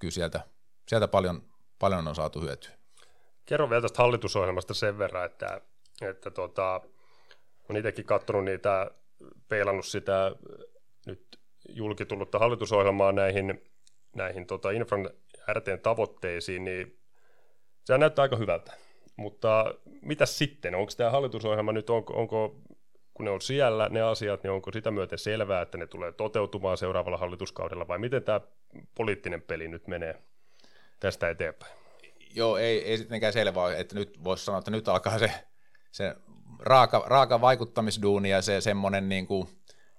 Kyllä 0.00 0.12
sieltä, 0.12 0.40
sieltä 0.88 1.08
paljon, 1.08 1.42
paljon 1.78 2.08
on 2.08 2.14
saatu 2.14 2.40
hyötyä. 2.40 2.81
Kerro 3.46 3.70
vielä 3.70 3.82
tästä 3.82 4.02
hallitusohjelmasta 4.02 4.74
sen 4.74 4.98
verran, 4.98 5.26
että, 5.26 5.60
että 6.02 6.30
tota, 6.30 6.80
olen 7.68 7.78
itsekin 7.78 8.04
katsonut 8.04 8.44
niitä, 8.44 8.90
peilannut 9.48 9.86
sitä 9.86 10.32
nyt 11.06 11.40
julkitullutta 11.68 12.38
hallitusohjelmaa 12.38 13.12
näihin, 13.12 13.62
näihin 14.16 14.46
tota 14.46 14.70
infran 14.70 15.10
RTn 15.52 15.78
tavoitteisiin, 15.82 16.64
niin 16.64 16.98
se 17.84 17.98
näyttää 17.98 18.22
aika 18.22 18.36
hyvältä. 18.36 18.72
Mutta 19.16 19.74
mitä 20.02 20.26
sitten? 20.26 20.74
Onko 20.74 20.92
tämä 20.96 21.10
hallitusohjelma 21.10 21.72
nyt, 21.72 21.90
onko, 21.90 22.12
onko 22.14 22.56
kun 23.14 23.24
ne 23.24 23.30
on 23.30 23.40
siellä 23.40 23.88
ne 23.88 24.02
asiat, 24.02 24.42
niin 24.42 24.50
onko 24.50 24.72
sitä 24.72 24.90
myöten 24.90 25.18
selvää, 25.18 25.62
että 25.62 25.78
ne 25.78 25.86
tulee 25.86 26.12
toteutumaan 26.12 26.76
seuraavalla 26.76 27.18
hallituskaudella, 27.18 27.88
vai 27.88 27.98
miten 27.98 28.22
tämä 28.22 28.40
poliittinen 28.94 29.42
peli 29.42 29.68
nyt 29.68 29.86
menee 29.86 30.22
tästä 31.00 31.30
eteenpäin? 31.30 31.81
Joo, 32.34 32.56
ei, 32.56 32.84
ei 32.84 32.98
sittenkään 32.98 33.32
selvää, 33.32 33.76
että 33.76 33.94
nyt 33.94 34.24
voisi 34.24 34.44
sanoa, 34.44 34.58
että 34.58 34.70
nyt 34.70 34.88
alkaa 34.88 35.18
se, 35.18 35.32
se 35.92 36.16
raaka, 36.58 37.04
raaka 37.06 37.40
vaikuttamisduuni 37.40 38.30
ja 38.30 38.42
se 38.42 38.60
semmoinen 38.60 39.08
niin 39.08 39.26
kuin 39.26 39.48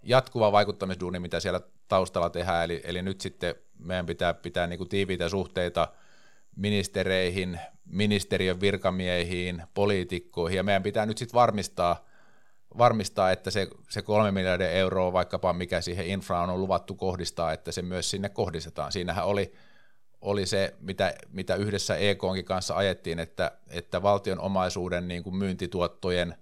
jatkuva 0.04 0.52
vaikuttamisduuni, 0.52 1.20
mitä 1.20 1.40
siellä 1.40 1.62
taustalla 1.88 2.30
tehdään, 2.30 2.64
eli, 2.64 2.82
eli 2.84 3.02
nyt 3.02 3.22
sitten 3.22 3.56
meidän 3.80 4.06
pitää 4.06 4.34
pitää 4.34 4.68
niin 4.68 4.78
kuin 4.78 4.90
tiiviitä 4.90 5.30
suhteita 5.30 5.88
ministereihin, 6.56 7.60
ministeriön 7.86 8.62
virkamiehiin, 8.62 9.64
poliitikkoihin, 9.74 10.58
ja 10.58 10.64
meidän 10.64 10.84
pitää 10.84 11.06
nyt 11.06 11.18
sitten 11.18 11.38
varmistaa, 11.38 12.06
varmistaa, 12.78 13.32
että 13.32 13.52
se, 13.52 13.68
se 13.90 14.02
kolme 14.02 14.32
miljardia 14.32 14.72
euroa 14.72 15.14
vaikkapa 15.14 15.54
mikä 15.54 15.82
siihen 15.82 16.08
infraan 16.08 16.50
on 16.50 16.62
luvattu 16.62 16.96
kohdistaa, 16.96 17.54
että 17.54 17.72
se 17.72 17.82
myös 17.82 18.10
sinne 18.10 18.30
kohdistetaan. 18.30 18.92
Siinähän 18.92 19.26
oli 19.26 19.54
oli 20.24 20.46
se, 20.46 20.74
mitä, 20.80 21.14
mitä 21.30 21.56
yhdessä 21.56 21.96
EKonkin 21.96 22.46
kanssa 22.46 22.76
ajettiin, 22.76 23.20
että, 23.20 23.52
että 23.70 24.02
valtion 24.02 24.40
omaisuuden 24.40 25.08
niin 25.08 25.24
kuin 25.24 25.36
myyntituottojen 25.36 26.36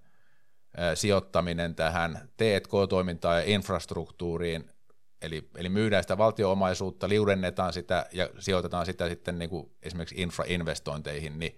sijoittaminen 0.94 1.74
tähän 1.74 2.28
T&K-toimintaan 2.36 3.38
ja 3.38 3.44
infrastruktuuriin, 3.46 4.70
eli, 5.22 5.48
eli 5.56 5.68
myydään 5.68 6.04
sitä 6.04 6.18
valtioomaisuutta, 6.18 7.08
liudennetaan 7.08 7.72
sitä 7.72 8.06
ja 8.12 8.28
sijoitetaan 8.38 8.86
sitä 8.86 9.08
sitten 9.08 9.38
niin 9.38 9.50
kuin 9.50 9.70
esimerkiksi 9.82 10.22
infrainvestointeihin, 10.22 11.38
niin, 11.38 11.56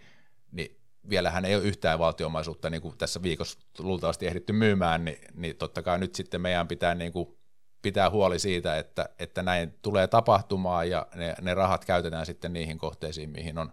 niin 0.53 0.81
vielähän 1.09 1.45
ei 1.45 1.55
ole 1.55 1.65
yhtään 1.65 1.99
valtioomaisuutta 1.99 2.71
niin 2.71 2.83
kuin 2.83 2.99
tässä 2.99 3.23
viikossa 3.23 3.59
luultavasti 3.79 4.27
ehditty 4.27 4.53
myymään, 4.53 5.05
niin, 5.05 5.19
niin 5.35 5.57
totta 5.57 5.83
kai 5.83 5.99
nyt 5.99 6.15
sitten 6.15 6.41
meidän 6.41 6.69
pitää 6.69 6.95
niin 6.95 7.13
kuin 7.13 7.39
pitää 7.85 8.11
huoli 8.11 8.39
siitä, 8.39 8.79
että, 8.79 9.09
että 9.19 9.43
näin 9.43 9.79
tulee 9.83 10.07
tapahtumaan 10.07 10.91
ja 10.91 11.07
ne, 11.15 11.35
ne 11.41 11.55
rahat 11.55 11.85
käytetään 11.85 12.27
sitten 12.27 12.53
niihin 12.53 12.79
kohteisiin, 12.79 13.31
mihin 13.31 13.59
on 13.59 13.73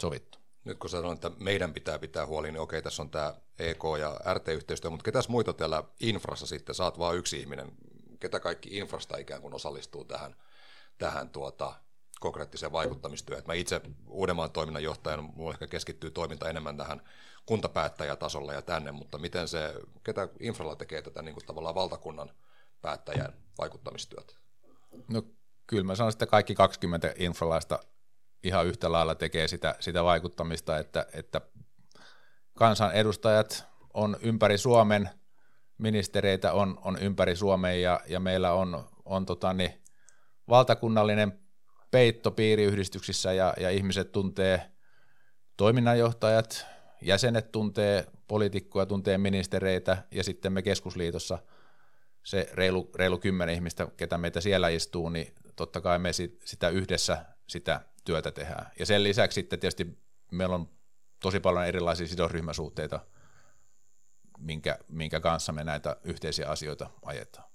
sovittu. 0.00 0.38
Nyt 0.64 0.78
kun 0.78 0.90
sanoin, 0.90 1.14
että 1.14 1.30
meidän 1.38 1.74
pitää 1.74 1.98
pitää 1.98 2.26
huoli, 2.26 2.52
niin 2.52 2.60
okei, 2.60 2.82
tässä 2.82 3.02
on 3.02 3.10
tämä 3.10 3.34
EK 3.58 3.82
ja 4.00 4.34
RT-yhteistyö, 4.34 4.90
mutta 4.90 5.04
ketäs 5.04 5.28
muita 5.28 5.52
täällä 5.52 5.84
infrassa 6.00 6.46
sitten? 6.46 6.74
Saat 6.74 6.98
vain 6.98 7.18
yksi 7.18 7.40
ihminen. 7.40 7.72
Ketä 8.20 8.40
kaikki 8.40 8.78
infrasta 8.78 9.16
ikään 9.16 9.42
kuin 9.42 9.54
osallistuu 9.54 10.04
tähän, 10.04 10.36
tähän 10.98 11.30
tuota, 11.30 11.74
konkreettiseen 12.20 12.72
vaikuttamistyöhön. 12.72 13.44
Mä 13.46 13.54
itse 13.54 13.80
Uudenmaan 14.08 14.50
toiminnanjohtajana, 14.50 15.22
mulla 15.22 15.52
ehkä 15.52 15.66
keskittyy 15.66 16.10
toiminta 16.10 16.50
enemmän 16.50 16.76
tähän 16.76 17.02
kuntapäättäjätasolla 17.46 18.52
ja 18.52 18.62
tänne, 18.62 18.92
mutta 18.92 19.18
miten 19.18 19.48
se, 19.48 19.74
ketä 20.04 20.28
infralla 20.40 20.76
tekee 20.76 21.02
tätä 21.02 21.22
niin 21.22 21.34
kuin 21.34 21.46
tavallaan 21.46 21.74
valtakunnan 21.74 22.30
päättäjän 22.82 23.32
vaikuttamistyötä? 23.60 24.34
No 25.08 25.22
kyllä 25.66 25.84
mä 25.84 25.94
sanon, 25.94 26.12
että 26.12 26.26
kaikki 26.26 26.54
20 26.54 27.14
infralaista 27.18 27.78
ihan 28.42 28.66
yhtä 28.66 28.92
lailla 28.92 29.14
tekee 29.14 29.48
sitä, 29.48 29.74
sitä 29.80 30.04
vaikuttamista, 30.04 30.78
että, 30.78 31.06
että 31.12 31.40
kansanedustajat 32.58 33.66
on 33.94 34.16
ympäri 34.22 34.58
Suomen, 34.58 35.10
ministereitä 35.78 36.52
on, 36.52 36.78
on 36.84 36.98
ympäri 37.00 37.36
Suomen 37.36 37.82
ja, 37.82 38.00
ja 38.06 38.20
meillä 38.20 38.52
on, 38.52 38.84
on 39.04 39.26
tota, 39.26 39.52
niin, 39.52 39.82
valtakunnallinen 40.48 41.40
peitto 41.90 42.30
piiriyhdistyksissä 42.30 43.32
ja, 43.32 43.54
ja 43.60 43.70
ihmiset 43.70 44.12
tuntee 44.12 44.70
toiminnanjohtajat, 45.56 46.66
jäsenet 47.02 47.52
tuntee 47.52 48.06
poliitikkoja, 48.28 48.86
tuntee 48.86 49.18
ministereitä 49.18 50.04
ja 50.10 50.24
sitten 50.24 50.52
me 50.52 50.62
keskusliitossa– 50.62 51.38
se 52.22 52.50
reilu, 52.52 52.90
reilu 52.94 53.18
kymmenen 53.18 53.54
ihmistä, 53.54 53.88
ketä 53.96 54.18
meitä 54.18 54.40
siellä 54.40 54.68
istuu, 54.68 55.08
niin 55.08 55.34
totta 55.56 55.80
kai 55.80 55.98
me 55.98 56.12
sit, 56.12 56.42
sitä 56.44 56.68
yhdessä 56.68 57.24
sitä 57.46 57.80
työtä 58.04 58.30
tehdään. 58.30 58.70
Ja 58.78 58.86
sen 58.86 59.02
lisäksi 59.02 59.34
sitten 59.34 59.60
tietysti 59.60 59.98
meillä 60.32 60.54
on 60.54 60.68
tosi 61.20 61.40
paljon 61.40 61.66
erilaisia 61.66 62.06
sidosryhmäsuhteita, 62.06 63.00
minkä, 64.38 64.78
minkä 64.88 65.20
kanssa 65.20 65.52
me 65.52 65.64
näitä 65.64 65.96
yhteisiä 66.04 66.48
asioita 66.48 66.90
ajetaan. 67.04 67.50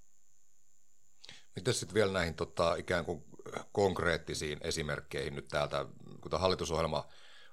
Miten 1.55 1.73
sitten 1.73 1.93
vielä 1.93 2.11
näihin 2.11 2.33
tota, 2.33 2.75
ikään 2.75 3.05
kuin 3.05 3.23
konkreettisiin 3.71 4.59
esimerkkeihin 4.61 5.35
nyt 5.35 5.47
täältä, 5.47 5.85
kun 6.21 6.31
tämä 6.31 6.41
hallitusohjelma 6.41 7.07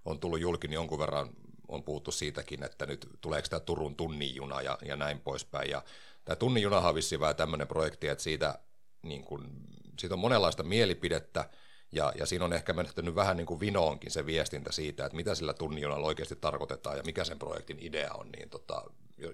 on 0.04 0.20
tullut 0.20 0.40
julki, 0.40 0.68
niin 0.68 0.74
jonkun 0.74 0.98
verran 0.98 1.30
on 1.68 1.84
puhuttu 1.84 2.12
siitäkin, 2.12 2.64
että 2.64 2.86
nyt 2.86 3.08
tuleeko 3.20 3.48
tämä 3.48 3.60
Turun 3.60 3.96
tunnijuna 3.96 4.60
ja, 4.60 4.78
ja 4.84 4.96
näin 4.96 5.20
poispäin. 5.20 5.70
Ja 5.70 5.82
tämä 6.24 6.36
tunnin 6.36 6.62
junahan 6.62 6.88
on 6.88 6.94
vissiin 6.94 7.20
vähän 7.20 7.36
tämmöinen 7.36 7.68
projekti, 7.68 8.08
että 8.08 8.24
siitä, 8.24 8.58
niin 9.02 9.24
kun, 9.24 9.50
siitä 9.98 10.14
on 10.14 10.18
monenlaista 10.18 10.62
mielipidettä, 10.62 11.50
Ja, 11.94 12.12
ja 12.18 12.26
siinä 12.26 12.44
on 12.44 12.52
ehkä 12.52 12.72
mennyt 12.72 13.14
vähän 13.14 13.36
niin 13.36 13.46
kuin 13.46 13.60
vinoonkin 13.60 14.10
se 14.10 14.26
viestintä 14.26 14.72
siitä, 14.72 15.06
että 15.06 15.16
mitä 15.16 15.34
sillä 15.34 15.54
tunnijunalla 15.54 16.06
oikeasti 16.06 16.36
tarkoitetaan 16.36 16.96
ja 16.96 17.02
mikä 17.02 17.24
sen 17.24 17.38
projektin 17.38 17.78
idea 17.80 18.12
on, 18.14 18.32
niin 18.32 18.50
tota, 18.50 18.82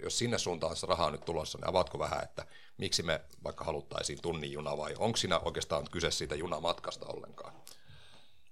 jos 0.02 0.18
sinne 0.18 0.38
suuntaan 0.38 0.76
se 0.76 0.87
raha 0.87 1.07
on 1.07 1.12
nyt 1.12 1.25
tulossa, 1.25 1.59
niin 1.59 1.68
avaatko 1.68 1.99
vähän, 1.99 2.25
että 2.25 2.47
miksi 2.78 3.02
me 3.02 3.21
vaikka 3.45 3.64
haluttaisiin 3.64 4.18
tunnin 4.23 4.52
juna 4.52 4.76
vai 4.76 4.95
onko 4.99 5.16
siinä 5.16 5.38
oikeastaan 5.38 5.85
kyse 5.90 6.11
siitä 6.11 6.35
junamatkasta 6.35 7.07
ollenkaan? 7.07 7.54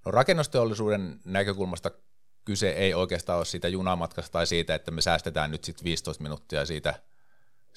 No, 0.05 0.11
rakennusteollisuuden 0.11 1.21
näkökulmasta 1.25 1.90
kyse 2.45 2.71
ei 2.71 2.95
oikeastaan 2.95 3.37
ole 3.38 3.45
siitä 3.45 3.69
junamatkasta 3.69 4.33
tai 4.33 4.47
siitä, 4.47 4.75
että 4.75 4.90
me 4.90 5.00
säästetään 5.00 5.50
nyt 5.50 5.64
sitten 5.64 5.85
15 5.85 6.23
minuuttia 6.23 6.66
siitä, 6.66 6.95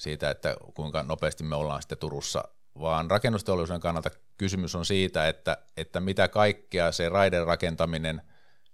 siitä, 0.00 0.30
että 0.30 0.56
kuinka 0.74 1.02
nopeasti 1.02 1.44
me 1.44 1.56
ollaan 1.56 1.82
sitten 1.82 1.98
Turussa, 1.98 2.44
vaan 2.80 3.10
rakennusteollisuuden 3.10 3.80
kannalta 3.80 4.10
kysymys 4.38 4.74
on 4.74 4.84
siitä, 4.84 5.28
että, 5.28 5.56
että 5.76 6.00
mitä 6.00 6.28
kaikkea 6.28 6.92
se 6.92 7.08
raiden 7.08 7.46
rakentaminen 7.46 8.22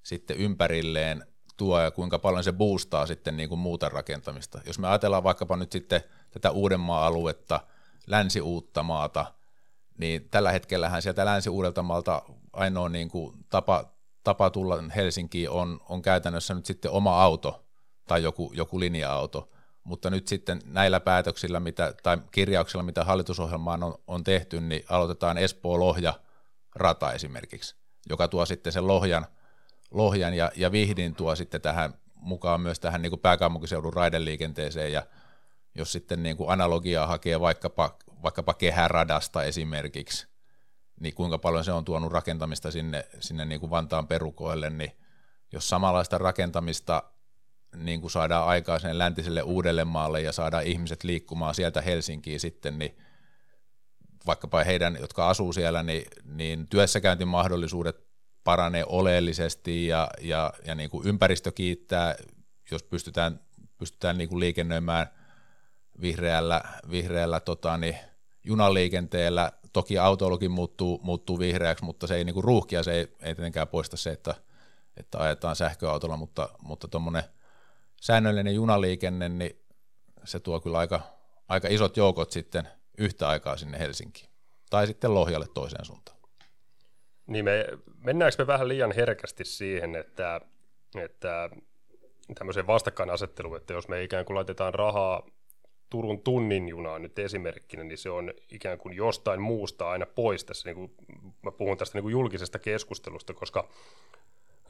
sitten 0.02 0.36
ympärilleen 0.36 1.26
tuo 1.56 1.80
ja 1.80 1.90
kuinka 1.90 2.18
paljon 2.18 2.44
se 2.44 2.52
boostaa 2.52 3.06
sitten 3.06 3.36
niin 3.36 3.48
kuin 3.48 3.58
muuta 3.58 3.88
rakentamista. 3.88 4.60
Jos 4.66 4.78
me 4.78 4.88
ajatellaan 4.88 5.24
vaikkapa 5.24 5.56
nyt 5.56 5.72
sitten 5.72 6.00
tätä 6.30 6.50
Uudenmaa-aluetta, 6.50 7.60
Länsi-Uuttamaata, 8.06 9.26
niin 9.98 10.28
tällä 10.30 10.52
hetkellähän 10.52 11.02
sieltä 11.02 11.24
Länsi-Uudeltamaalta 11.24 12.22
ainoa 12.52 12.88
niin 12.88 13.08
kuin 13.08 13.34
tapa, 13.48 13.84
tapa 14.24 14.50
tulla 14.50 14.84
Helsinkiin 14.96 15.50
on, 15.50 15.80
on 15.88 16.02
käytännössä 16.02 16.54
nyt 16.54 16.66
sitten 16.66 16.90
oma 16.90 17.22
auto 17.22 17.66
tai 18.08 18.22
joku, 18.22 18.52
joku 18.54 18.80
linja-auto, 18.80 19.48
mutta 19.86 20.10
nyt 20.10 20.28
sitten 20.28 20.60
näillä 20.64 21.00
päätöksillä 21.00 21.60
mitä, 21.60 21.94
tai 22.02 22.18
kirjauksilla, 22.30 22.82
mitä 22.82 23.04
hallitusohjelmaan 23.04 23.82
on, 23.82 23.94
on 24.06 24.24
tehty, 24.24 24.60
niin 24.60 24.84
aloitetaan 24.88 25.38
Espoo-Lohja 25.38 26.14
rata 26.74 27.12
esimerkiksi, 27.12 27.76
joka 28.08 28.28
tuo 28.28 28.46
sitten 28.46 28.72
sen 28.72 28.86
Lohjan, 28.86 29.26
Lohjan 29.90 30.34
ja, 30.34 30.52
ja 30.56 30.72
Vihdin 30.72 31.14
tuo 31.14 31.36
sitten 31.36 31.60
tähän 31.60 31.94
mukaan 32.14 32.60
myös 32.60 32.80
tähän 32.80 33.02
niin 33.02 33.10
kuin 33.10 33.20
pääkaupunkiseudun 33.20 33.92
raideliikenteeseen. 33.92 34.92
Ja 34.92 35.02
jos 35.74 35.92
sitten 35.92 36.22
niin 36.22 36.36
kuin 36.36 36.50
analogiaa 36.50 37.06
hakee 37.06 37.40
vaikkapa, 37.40 37.96
vaikkapa 38.22 38.54
kehäradasta 38.54 39.44
esimerkiksi, 39.44 40.26
niin 41.00 41.14
kuinka 41.14 41.38
paljon 41.38 41.64
se 41.64 41.72
on 41.72 41.84
tuonut 41.84 42.12
rakentamista 42.12 42.70
sinne, 42.70 43.06
sinne 43.20 43.44
niin 43.44 43.60
kuin 43.60 43.70
Vantaan 43.70 44.08
perukoille, 44.08 44.70
niin 44.70 44.92
jos 45.52 45.68
samanlaista 45.68 46.18
rakentamista 46.18 47.02
niin 47.76 48.00
kuin 48.00 48.10
saadaan 48.10 48.48
aikaa 48.48 48.78
sen 48.78 48.98
läntiselle 48.98 49.42
Uudellemaalle 49.42 50.20
ja 50.20 50.32
saadaan 50.32 50.66
ihmiset 50.66 51.04
liikkumaan 51.04 51.54
sieltä 51.54 51.80
Helsinkiin 51.80 52.40
sitten, 52.40 52.78
niin 52.78 52.96
vaikkapa 54.26 54.64
heidän, 54.64 54.96
jotka 55.00 55.28
asuu 55.28 55.52
siellä, 55.52 55.82
niin, 55.82 56.04
niin 56.24 56.66
työssäkäyntimahdollisuudet 56.68 58.06
paranee 58.44 58.84
oleellisesti 58.86 59.86
ja, 59.86 60.08
ja, 60.20 60.52
ja 60.66 60.74
niin 60.74 60.90
kuin 60.90 61.08
ympäristö 61.08 61.52
kiittää, 61.52 62.14
jos 62.70 62.82
pystytään, 62.82 63.40
pystytään 63.78 64.18
niin 64.18 64.28
kuin 64.28 64.40
liikennöimään 64.40 65.06
vihreällä, 66.00 66.60
vihreällä 66.90 67.40
tota, 67.40 67.76
niin, 67.76 67.96
junaliikenteellä. 68.44 69.52
Toki 69.72 69.98
autoilukin 69.98 70.50
muuttuu, 70.50 71.00
muuttuu 71.02 71.38
vihreäksi, 71.38 71.84
mutta 71.84 72.06
se 72.06 72.16
ei 72.16 72.24
niin 72.24 72.34
kuin 72.34 72.44
ruuhkia, 72.44 72.82
se 72.82 72.92
ei, 72.92 73.16
ei 73.20 73.34
tietenkään 73.34 73.68
poista 73.68 73.96
se, 73.96 74.10
että, 74.10 74.34
että 74.96 75.18
ajetaan 75.18 75.56
sähköautolla, 75.56 76.16
mutta 76.16 76.48
mutta 76.62 76.88
tuommoinen 76.88 77.22
säännöllinen 78.00 78.54
junaliikenne, 78.54 79.28
niin 79.28 79.60
se 80.24 80.40
tuo 80.40 80.60
kyllä 80.60 80.78
aika, 80.78 81.00
aika 81.48 81.68
isot 81.68 81.96
joukot 81.96 82.30
sitten 82.30 82.68
yhtä 82.98 83.28
aikaa 83.28 83.56
sinne 83.56 83.78
Helsinkiin. 83.78 84.30
Tai 84.70 84.86
sitten 84.86 85.14
Lohjalle 85.14 85.46
toiseen 85.54 85.84
suuntaan. 85.84 86.16
Niin 87.26 87.44
me, 87.44 87.66
mennäänkö 88.04 88.42
me 88.42 88.46
vähän 88.46 88.68
liian 88.68 88.92
herkästi 88.92 89.44
siihen, 89.44 89.96
että, 89.96 90.40
että 91.04 91.50
tämmöiseen 92.34 92.66
vastakkainasetteluun, 92.66 93.56
että 93.56 93.72
jos 93.72 93.88
me 93.88 94.02
ikään 94.02 94.24
kuin 94.24 94.34
laitetaan 94.34 94.74
rahaa 94.74 95.26
Turun 95.90 96.20
tunnin 96.20 96.68
junaan 96.68 97.02
nyt 97.02 97.18
esimerkkinä, 97.18 97.84
niin 97.84 97.98
se 97.98 98.10
on 98.10 98.34
ikään 98.50 98.78
kuin 98.78 98.96
jostain 98.96 99.40
muusta 99.42 99.90
aina 99.90 100.06
pois 100.06 100.44
tässä, 100.44 100.68
niin 100.68 100.74
kuin, 100.74 100.94
mä 101.42 101.50
puhun 101.50 101.76
tästä 101.76 101.98
niin 101.98 102.02
kuin 102.02 102.12
julkisesta 102.12 102.58
keskustelusta, 102.58 103.34
koska 103.34 103.68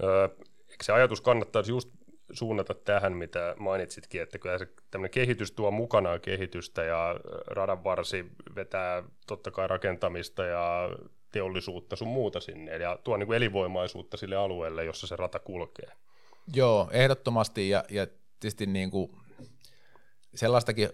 öö, 0.03 0.29
eikö 0.70 0.85
se 0.85 0.92
ajatus 0.92 1.20
kannattaisi 1.20 1.72
just 1.72 1.88
suunnata 2.32 2.74
tähän, 2.74 3.12
mitä 3.12 3.54
mainitsitkin, 3.58 4.22
että 4.22 4.38
kyllä 4.38 4.58
se 4.58 4.68
tämmöinen 4.90 5.10
kehitys 5.10 5.52
tuo 5.52 5.70
mukanaan 5.70 6.20
kehitystä 6.20 6.84
ja 6.84 7.20
radan 7.46 7.84
varsi 7.84 8.26
vetää 8.56 9.02
totta 9.26 9.50
kai 9.50 9.68
rakentamista 9.68 10.44
ja 10.44 10.90
teollisuutta 11.32 11.96
sun 11.96 12.08
muuta 12.08 12.40
sinne 12.40 12.76
ja 12.76 12.98
tuo 13.04 13.16
niin 13.16 13.26
kuin 13.26 13.36
elinvoimaisuutta 13.36 14.16
sille 14.16 14.36
alueelle, 14.36 14.84
jossa 14.84 15.06
se 15.06 15.16
rata 15.16 15.38
kulkee. 15.38 15.92
Joo, 16.54 16.88
ehdottomasti 16.92 17.68
ja, 17.68 17.84
ja 17.90 18.06
tietysti 18.40 18.66
niin 18.66 18.90
kuin 18.90 19.10
sellaistakin 20.34 20.88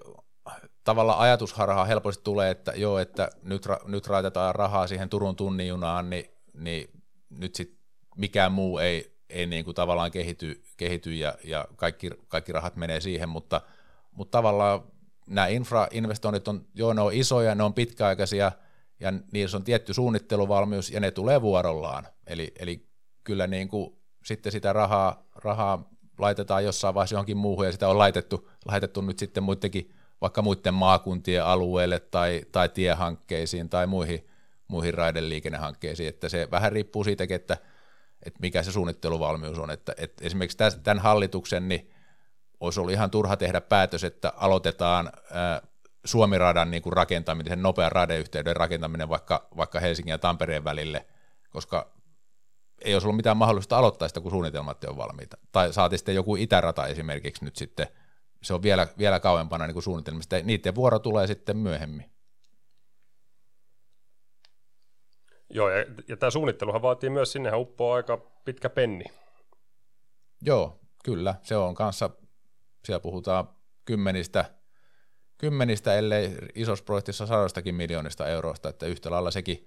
tavalla 0.85 1.19
ajatusharhaa 1.19 1.85
helposti 1.85 2.25
tulee, 2.25 2.51
että 2.51 2.73
joo, 2.77 2.99
että 2.99 3.31
nyt, 3.43 3.63
nyt 3.85 4.07
raitetaan 4.07 4.55
rahaa 4.55 4.87
siihen 4.87 5.09
Turun 5.09 5.37
tunnijunaan, 5.37 6.11
niin, 6.11 6.25
niin 6.55 6.91
nyt 7.31 7.55
sitten 7.55 7.79
mikään 8.17 8.53
muu 8.53 8.79
ei, 8.79 9.12
ei 9.33 9.47
niin 9.47 9.65
kuin 9.65 9.75
tavallaan 9.75 10.11
kehity, 10.11 10.63
kehity 10.77 11.15
ja, 11.15 11.35
ja 11.45 11.69
kaikki, 11.77 12.11
kaikki 12.29 12.53
rahat 12.53 12.77
menee 12.77 13.01
siihen, 13.01 13.29
mutta, 13.29 13.61
mutta 14.13 14.39
tavallaan 14.39 14.83
nämä 15.27 15.47
infrainvestoinnit 15.47 16.49
on, 16.49 16.67
joo, 16.75 16.93
ne 16.93 17.01
on 17.01 17.13
isoja, 17.13 17.55
ne 17.55 17.63
on 17.63 17.75
pitkäaikaisia, 17.75 18.53
ja 19.01 19.13
niissä 19.33 19.57
on 19.57 19.65
tietty 19.65 19.95
suunnitteluvalmius, 19.95 20.91
ja 20.91 21.01
ne 21.01 21.11
tulee 21.11 21.43
vuorollaan. 21.43 22.07
Eli, 22.27 22.53
eli 22.59 22.87
kyllä 23.25 23.47
niin 23.47 23.69
kuin 23.69 23.97
sitten 24.25 24.53
sitä 24.53 24.73
rahaa, 24.73 25.27
rahaa 25.35 25.91
laitetaan 26.19 26.65
jossain 26.65 26.95
vaiheessa 26.95 27.15
johonkin 27.15 27.37
muuhun, 27.37 27.67
ja 27.67 27.73
sitä 27.73 27.89
on 27.89 27.99
laitettu, 27.99 28.49
laitettu 28.65 29.01
nyt 29.01 29.19
sitten 29.19 29.43
muidenkin, 29.43 29.93
vaikka 30.21 30.43
muiden 30.43 30.75
maakuntien 30.75 31.45
alueelle 31.45 32.01
tai, 32.01 32.43
tai 32.53 32.69
tiehankkeisiin 32.69 33.69
tai 33.69 33.87
muihin, 33.87 34.29
muihin 34.69 34.95
raideliikennehankkeisiin, 34.95 36.09
että 36.09 36.29
se 36.29 36.49
vähän 36.51 36.73
riippuu 36.73 37.05
siitäkin, 37.05 37.37
että, 37.37 37.57
että 38.23 38.39
mikä 38.43 38.63
se 38.63 38.73
suunnitteluvalmius 38.73 39.59
on, 39.59 39.71
että, 39.71 39.95
että 39.97 40.25
esimerkiksi 40.25 40.59
tämän 40.83 40.99
hallituksen, 40.99 41.69
niin 41.69 41.91
olisi 42.61 42.81
ollut 42.81 42.93
ihan 42.93 43.11
turha 43.11 43.37
tehdä 43.37 43.61
päätös, 43.61 44.05
että 44.05 44.33
aloitetaan 44.37 45.13
Suomiradan 46.05 46.71
niin 46.71 46.83
kuin 46.83 46.93
rakentaminen, 46.93 47.51
sen 47.51 47.63
nopean 47.63 47.93
radeyhteyden 47.93 48.57
rakentaminen 48.57 49.09
vaikka, 49.09 49.49
vaikka 49.57 49.81
Helsingin 49.81 50.11
ja 50.11 50.19
Tampereen 50.19 50.65
välille, 50.65 51.07
koska 51.51 51.93
ei 52.85 52.95
olisi 52.95 53.07
ollut 53.07 53.17
mitään 53.17 53.37
mahdollista 53.37 53.79
aloittaa 53.79 54.09
sitä, 54.09 54.21
kun 54.21 54.31
suunnitelmat 54.31 54.85
on 54.85 54.97
valmiita. 54.97 55.37
Tai 55.53 55.73
saati 55.73 55.99
sitten 55.99 56.15
joku 56.15 56.37
itärata 56.37 56.87
esimerkiksi 56.87 57.45
nyt 57.45 57.57
sitten, 57.57 57.87
se 58.43 58.55
on 58.55 58.63
vielä, 58.63 58.89
vielä 58.99 59.21
kauempana 59.21 59.67
niin 59.67 59.73
kuin 59.73 59.83
suunnitelmista. 59.83 60.37
Niiden 60.43 60.75
vuoro 60.75 60.99
tulee 60.99 61.27
sitten 61.27 61.57
myöhemmin. 61.57 62.12
Joo, 65.53 65.71
ja, 65.71 65.85
ja 66.09 66.17
tämä 66.17 66.31
suunnitteluhan 66.31 66.83
vaatii 66.83 67.11
myös, 67.11 67.33
sinnehän 67.33 67.61
uppoa 67.61 67.95
aika 67.97 68.17
pitkä 68.45 68.71
penni. 68.71 69.05
Joo, 70.43 70.81
kyllä. 71.05 71.35
Se 71.43 71.57
on 71.57 71.75
kanssa, 71.75 72.11
siellä 72.85 73.01
puhutaan 73.01 73.49
kymmenistä, 73.85 74.45
kymmenistä 75.39 75.95
ellei 75.95 76.35
isossa 76.55 76.85
projektissa 76.85 77.27
sadostakin 77.27 77.75
miljoonista 77.75 78.27
euroista, 78.27 78.69
että 78.69 78.87
yhtä 78.87 79.11
lailla 79.11 79.31
sekin 79.31 79.67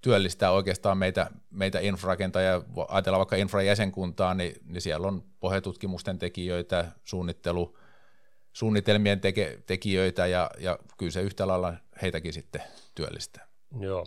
työllistää 0.00 0.50
oikeastaan 0.50 0.98
meitä, 0.98 1.30
meitä 1.50 1.80
infrakentajia, 1.80 2.62
ajatellaan 2.88 3.18
vaikka 3.18 3.36
infrajäsenkuntaa, 3.36 4.34
niin, 4.34 4.54
niin 4.64 4.80
siellä 4.80 5.06
on 5.06 5.22
pohjatutkimusten 5.40 6.18
tekijöitä, 6.18 6.92
suunnittelu, 7.04 7.78
suunnitelmien 8.52 9.20
teke, 9.20 9.62
tekijöitä 9.66 10.26
ja, 10.26 10.50
ja 10.58 10.78
kyllä 10.98 11.12
se 11.12 11.22
yhtä 11.22 11.46
lailla 11.46 11.74
heitäkin 12.02 12.32
sitten 12.32 12.62
työllistää. 12.94 13.46
Joo, 13.80 14.06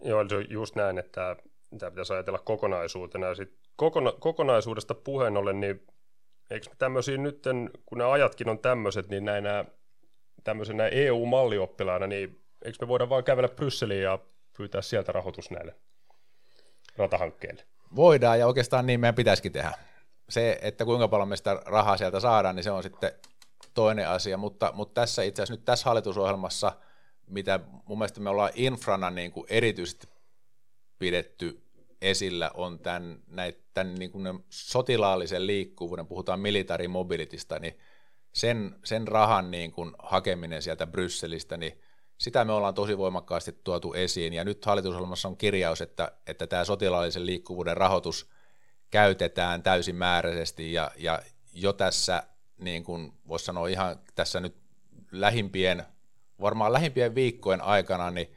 Joo 0.00 0.20
on 0.20 0.28
just 0.48 0.76
näin, 0.76 0.98
että 0.98 1.36
tämä 1.78 1.90
pitäisi 1.90 2.12
ajatella 2.12 2.38
kokonaisuutena. 2.38 3.26
Ja 3.26 3.34
sit 3.34 3.58
kokona, 3.76 4.12
kokonaisuudesta 4.12 4.94
puheen 4.94 5.36
ollen, 5.36 5.60
niin 5.60 5.86
eikö 6.50 6.66
tämmöisiä 6.78 7.16
nyt, 7.16 7.44
kun 7.86 7.98
nämä 7.98 8.12
ajatkin 8.12 8.48
on 8.48 8.58
tämmöiset, 8.58 9.08
niin 9.08 9.24
näinä 9.24 9.64
tämmöisenä 10.44 10.86
EU-mallioppilaana, 10.88 12.06
niin 12.06 12.44
eikö 12.64 12.78
me 12.80 12.88
voida 12.88 13.08
vaan 13.08 13.24
kävellä 13.24 13.48
Brysseliin 13.48 14.02
ja 14.02 14.18
pyytää 14.56 14.82
sieltä 14.82 15.12
rahoitus 15.12 15.50
näille 15.50 15.74
ratahankkeille? 16.96 17.62
Voidaan 17.96 18.38
ja 18.38 18.46
oikeastaan 18.46 18.86
niin 18.86 19.00
meidän 19.00 19.14
pitäisikin 19.14 19.52
tehdä. 19.52 19.72
Se, 20.28 20.58
että 20.62 20.84
kuinka 20.84 21.08
paljon 21.08 21.28
me 21.28 21.36
sitä 21.36 21.62
rahaa 21.66 21.96
sieltä 21.96 22.20
saadaan, 22.20 22.56
niin 22.56 22.64
se 22.64 22.70
on 22.70 22.82
sitten 22.82 23.12
toinen 23.74 24.08
asia, 24.08 24.36
mutta, 24.36 24.72
mutta 24.74 25.00
tässä 25.00 25.22
itse 25.22 25.42
asiassa 25.42 25.54
nyt 25.54 25.64
tässä 25.64 25.84
hallitusohjelmassa, 25.84 26.72
mitä 27.26 27.60
mun 27.84 27.98
mielestä 27.98 28.20
me 28.20 28.30
ollaan 28.30 28.50
infrana 28.54 29.10
niin 29.10 29.32
kuin 29.32 29.46
erityisesti 29.48 30.08
pidetty 30.98 31.62
esillä, 32.02 32.50
on 32.54 32.78
tämän, 32.78 33.18
näitä, 33.26 33.62
tämän 33.74 33.94
niin 33.94 34.10
kuin 34.10 34.44
sotilaallisen 34.50 35.46
liikkuvuuden, 35.46 36.06
puhutaan 36.06 36.40
military 36.40 36.88
mobilitysta, 36.88 37.58
niin 37.58 37.78
sen, 38.32 38.76
sen 38.84 39.08
rahan 39.08 39.50
niin 39.50 39.72
kuin 39.72 39.92
hakeminen 39.98 40.62
sieltä 40.62 40.86
Brysselistä, 40.86 41.56
niin 41.56 41.80
sitä 42.18 42.44
me 42.44 42.52
ollaan 42.52 42.74
tosi 42.74 42.98
voimakkaasti 42.98 43.52
tuotu 43.52 43.92
esiin, 43.92 44.32
ja 44.32 44.44
nyt 44.44 44.64
hallitusohjelmassa 44.64 45.28
on 45.28 45.36
kirjaus, 45.36 45.80
että, 45.80 46.12
että 46.26 46.46
tämä 46.46 46.64
sotilaallisen 46.64 47.26
liikkuvuuden 47.26 47.76
rahoitus 47.76 48.30
käytetään 48.90 49.62
täysimääräisesti, 49.62 50.72
ja, 50.72 50.90
ja 50.96 51.22
jo 51.52 51.72
tässä, 51.72 52.22
niin 52.58 52.84
kuin 52.84 53.12
voisi 53.28 53.44
sanoa 53.44 53.68
ihan 53.68 54.00
tässä 54.14 54.40
nyt 54.40 54.56
lähimpien, 55.12 55.84
varmaan 56.40 56.72
lähimpien 56.72 57.14
viikkojen 57.14 57.60
aikana, 57.60 58.10
niin 58.10 58.34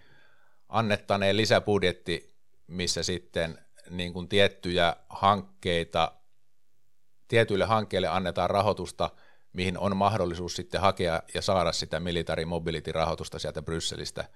annettaneen 0.70 1.38
lisäbudjetti, 1.38 2.36
missä 2.68 3.04
sitten 3.04 3.60
niin 3.90 4.14
kuin 4.14 4.30
tiettyjä 4.30 4.96
hankkeita, 5.10 6.12
tietyille 7.28 7.66
hankkeille 7.66 8.08
annetaan 8.08 8.50
rahoitusta, 8.50 9.10
mihin 9.54 9.78
on 9.78 9.98
mahdollisuus 9.98 10.56
sitten 10.56 10.82
hakea 10.82 11.22
ja 11.34 11.42
saada 11.42 11.72
sitä 11.72 12.00
military 12.00 12.46
mobility-rahoitusta 12.46 13.40
sieltä 13.40 13.62
Brysselistä. 13.62 14.30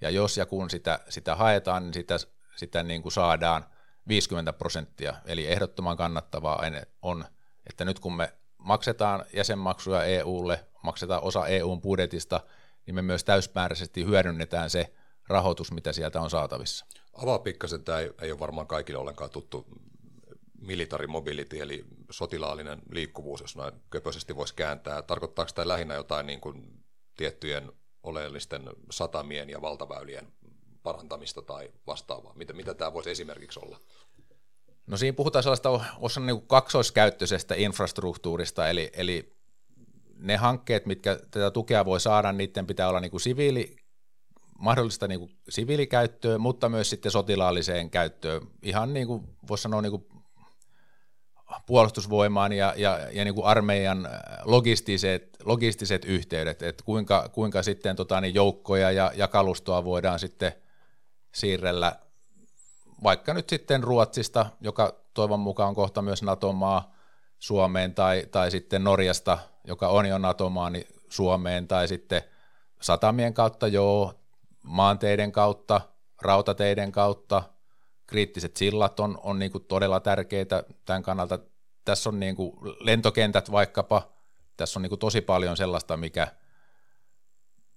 Ja 0.00 0.10
jos 0.10 0.36
ja 0.36 0.46
kun 0.46 0.70
sitä, 0.70 1.00
sitä 1.08 1.34
haetaan, 1.34 1.82
niin 1.82 1.94
sitä, 1.94 2.16
sitä 2.56 2.82
niin 2.82 3.02
kuin 3.02 3.12
saadaan 3.12 3.64
50 4.08 4.52
prosenttia, 4.52 5.14
eli 5.24 5.46
ehdottoman 5.46 5.96
kannattavaa 5.96 6.62
on, 7.02 7.24
että 7.66 7.84
nyt 7.84 7.98
kun 7.98 8.16
me 8.16 8.32
maksetaan 8.58 9.24
jäsenmaksuja 9.32 10.04
EUlle, 10.04 10.64
maksetaan 10.82 11.22
osa 11.22 11.46
EUn 11.46 11.80
budjetista, 11.80 12.40
niin 12.88 12.94
me 12.94 13.02
myös 13.02 13.24
täysmääräisesti 13.24 14.04
hyödynnetään 14.04 14.70
se 14.70 14.92
rahoitus, 15.28 15.72
mitä 15.72 15.92
sieltä 15.92 16.20
on 16.20 16.30
saatavissa. 16.30 16.86
Avaa 17.12 17.38
pikkasen, 17.38 17.84
tämä 17.84 17.98
ei, 17.98 18.10
ei 18.20 18.32
ole 18.32 18.40
varmaan 18.40 18.66
kaikille 18.66 19.00
ollenkaan 19.00 19.30
tuttu 19.30 19.66
military 20.60 21.06
mobility, 21.06 21.60
eli 21.60 21.84
sotilaallinen 22.10 22.82
liikkuvuus, 22.90 23.40
jos 23.40 23.56
näin 23.56 23.72
köpöisesti 23.90 24.36
voisi 24.36 24.54
kääntää. 24.54 25.02
Tarkoittaako 25.02 25.52
tämä 25.54 25.68
lähinnä 25.68 25.94
jotain 25.94 26.26
niin 26.26 26.40
kuin 26.40 26.84
tiettyjen 27.16 27.72
oleellisten 28.02 28.62
satamien 28.90 29.50
ja 29.50 29.62
valtaväylien 29.62 30.32
parantamista 30.82 31.42
tai 31.42 31.72
vastaavaa? 31.86 32.34
Mitä, 32.34 32.52
mitä 32.52 32.74
tämä 32.74 32.92
voisi 32.92 33.10
esimerkiksi 33.10 33.60
olla? 33.60 33.80
No 34.86 34.96
siinä 34.96 35.16
puhutaan 35.16 35.42
sellaista 35.42 35.70
osa 35.98 36.20
niin 36.20 36.46
kaksoiskäyttöisestä 36.46 37.54
infrastruktuurista, 37.54 38.68
eli, 38.68 38.90
eli 38.92 39.37
ne 40.18 40.36
hankkeet, 40.36 40.86
mitkä 40.86 41.18
tätä 41.30 41.50
tukea 41.50 41.84
voi 41.84 42.00
saada, 42.00 42.32
niiden 42.32 42.66
pitää 42.66 42.88
olla 42.88 43.00
niin 43.00 43.10
kuin 43.10 43.20
siviili, 43.20 43.76
mahdollista 44.58 45.08
niin 45.08 45.20
kuin 45.20 45.30
siviilikäyttöön, 45.48 46.40
mutta 46.40 46.68
myös 46.68 46.90
sitten 46.90 47.12
sotilaalliseen 47.12 47.90
käyttöön. 47.90 48.42
Ihan 48.62 48.94
niin 48.94 49.06
kuin 49.06 49.24
voisi 49.48 49.62
sanoa 49.62 49.82
niin 49.82 49.90
kuin 49.90 50.06
puolustusvoimaan 51.66 52.52
ja, 52.52 52.74
ja, 52.76 52.98
ja 53.12 53.24
niin 53.24 53.34
kuin 53.34 53.46
armeijan 53.46 54.08
logistiset, 54.44 55.36
logistiset 55.44 56.04
yhteydet, 56.04 56.62
että 56.62 56.84
kuinka, 56.84 57.28
kuinka 57.32 57.62
sitten 57.62 57.96
tota, 57.96 58.20
niin 58.20 58.34
joukkoja 58.34 58.90
ja, 58.90 59.12
ja 59.14 59.28
kalustoa 59.28 59.84
voidaan 59.84 60.18
sitten 60.18 60.52
siirrellä 61.34 61.92
vaikka 63.02 63.34
nyt 63.34 63.48
sitten 63.48 63.82
Ruotsista, 63.82 64.46
joka 64.60 65.00
toivon 65.14 65.40
mukaan 65.40 65.68
on 65.68 65.74
kohta 65.74 66.02
myös 66.02 66.22
NATO-maa 66.22 66.94
Suomeen, 67.38 67.94
tai, 67.94 68.26
tai 68.30 68.50
sitten 68.50 68.84
Norjasta, 68.84 69.38
joka 69.68 69.88
on 69.88 70.06
jo 70.06 70.18
NATO-maa, 70.18 70.70
niin 70.70 70.86
Suomeen, 71.08 71.68
tai 71.68 71.88
sitten 71.88 72.22
satamien 72.80 73.34
kautta, 73.34 73.68
joo, 73.68 74.14
maanteiden 74.62 75.32
kautta, 75.32 75.80
rautateiden 76.22 76.92
kautta, 76.92 77.42
kriittiset 78.06 78.56
sillat 78.56 79.00
on, 79.00 79.18
on 79.22 79.38
niin 79.38 79.52
kuin 79.52 79.64
todella 79.64 80.00
tärkeitä 80.00 80.64
tämän 80.84 81.02
kannalta. 81.02 81.38
Tässä 81.84 82.10
on 82.10 82.20
niin 82.20 82.36
kuin 82.36 82.52
lentokentät 82.80 83.52
vaikkapa, 83.52 84.12
tässä 84.56 84.78
on 84.78 84.82
niin 84.82 84.90
kuin 84.90 84.98
tosi 84.98 85.20
paljon 85.20 85.56
sellaista, 85.56 85.96
mikä, 85.96 86.28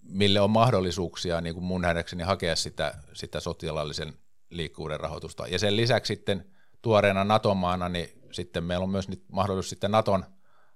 mille 0.03 0.41
on 0.41 0.49
mahdollisuuksia 0.49 1.41
niin 1.41 1.53
kuin 1.53 1.63
mun 1.63 1.81
nähdäkseni 1.81 2.23
hakea 2.23 2.55
sitä, 2.55 2.93
sitä 3.13 3.39
sotilaallisen 3.39 4.13
liikkuvuuden 4.49 4.99
rahoitusta. 4.99 5.47
Ja 5.47 5.59
sen 5.59 5.77
lisäksi 5.77 6.13
sitten 6.13 6.45
tuoreena 6.81 7.23
NATO-maana, 7.23 7.89
niin 7.89 8.21
sitten 8.31 8.63
meillä 8.63 8.83
on 8.83 8.89
myös 8.89 9.09
nyt 9.09 9.23
mahdollisuus 9.31 9.69
sitten 9.69 9.91
Naton, 9.91 10.25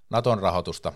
Naton 0.10 0.40
rahoitusta 0.40 0.94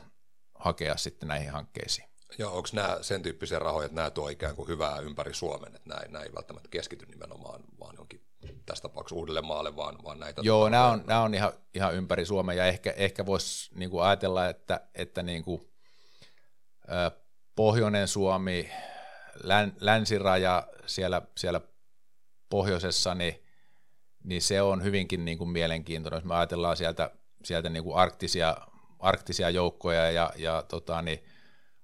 hakea 0.60 0.98
sitten 0.98 1.30
näihin 1.30 1.52
hankkeisiin. 1.52 2.10
Ja 2.38 2.50
onko 2.50 2.69
nämä 2.74 2.98
sen 3.02 3.22
tyyppisiä 3.22 3.60
rahoja, 3.60 3.86
että 3.86 3.95
nämä 3.95 4.10
tuo 4.10 4.30
ikään 4.30 4.56
kuin 4.56 4.67
hyvää 4.67 5.00
ympäri 5.00 5.34
Suomen, 5.34 5.76
että 5.76 5.89
nämä, 5.89 6.02
nämä 6.08 6.24
ei 6.24 6.34
välttämättä 6.36 6.69
keskity 6.69 7.06
nimenomaan 7.06 7.63
vaan 7.80 7.95
jonkin 7.98 8.22
tässä 8.65 8.82
tapauksessa 8.82 9.19
uudelle 9.19 9.41
maalle, 9.41 9.76
vaan, 9.76 10.04
vaan 10.04 10.19
näitä... 10.19 10.41
Joo, 10.45 10.69
nämä 10.69 10.88
on, 10.88 11.04
nämä 11.08 11.22
on 11.22 11.34
ihan, 11.34 11.54
ihan 11.74 11.95
ympäri 11.95 12.26
Suomen, 12.26 12.58
ja 12.58 12.65
ehkä, 12.65 12.91
ehkä 12.91 13.26
voisi 13.26 13.69
niin 13.76 13.89
kuin 13.89 14.04
ajatella, 14.04 14.50
että, 14.50 14.82
että 14.95 15.24
niin 15.24 15.43
kuin, 15.43 15.62
äh, 16.91 17.12
Pohjoinen 17.56 18.08
Suomi, 18.08 18.72
län, 19.43 19.74
länsiraja 19.80 20.67
siellä, 20.86 21.22
siellä 21.38 21.62
pohjoisessa, 22.50 23.15
niin, 23.15 23.43
niin 24.24 24.41
se 24.41 24.62
on 24.62 24.84
hyvinkin 24.84 25.26
niin 25.26 25.38
kuin 25.38 25.50
mielenkiintoinen, 25.50 26.17
jos 26.17 26.26
me 26.26 26.36
ajatellaan 26.36 26.78
sieltä, 26.78 27.12
sieltä 27.43 27.69
niin 27.69 27.84
kuin 27.84 27.98
arktisia, 27.98 28.58
arktisia 28.99 29.49
joukkoja 29.49 30.12
ja, 30.12 30.31
ja 30.35 30.63
tota, 30.67 31.01
niin 31.01 31.23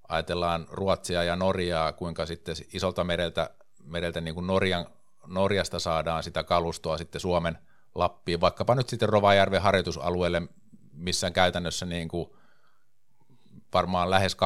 ajatellaan 0.07 0.67
Ruotsia 0.71 1.23
ja 1.23 1.35
Norjaa, 1.35 1.93
kuinka 1.93 2.25
sitten 2.25 2.55
isolta 2.73 3.03
mereltä, 3.03 3.49
mereltä 3.83 4.21
niin 4.21 4.35
kuin 4.35 4.47
Norjan, 4.47 4.85
Norjasta 5.27 5.79
saadaan 5.79 6.23
sitä 6.23 6.43
kalustoa 6.43 6.97
sitten 6.97 7.21
Suomen 7.21 7.57
Lappiin, 7.95 8.41
vaikkapa 8.41 8.75
nyt 8.75 8.89
sitten 8.89 9.09
Rovajärven 9.09 9.61
harjoitusalueelle, 9.61 10.41
missä 10.93 11.31
käytännössä 11.31 11.85
niin 11.85 12.07
kuin 12.07 12.29
varmaan 13.73 14.09
lähes 14.09 14.37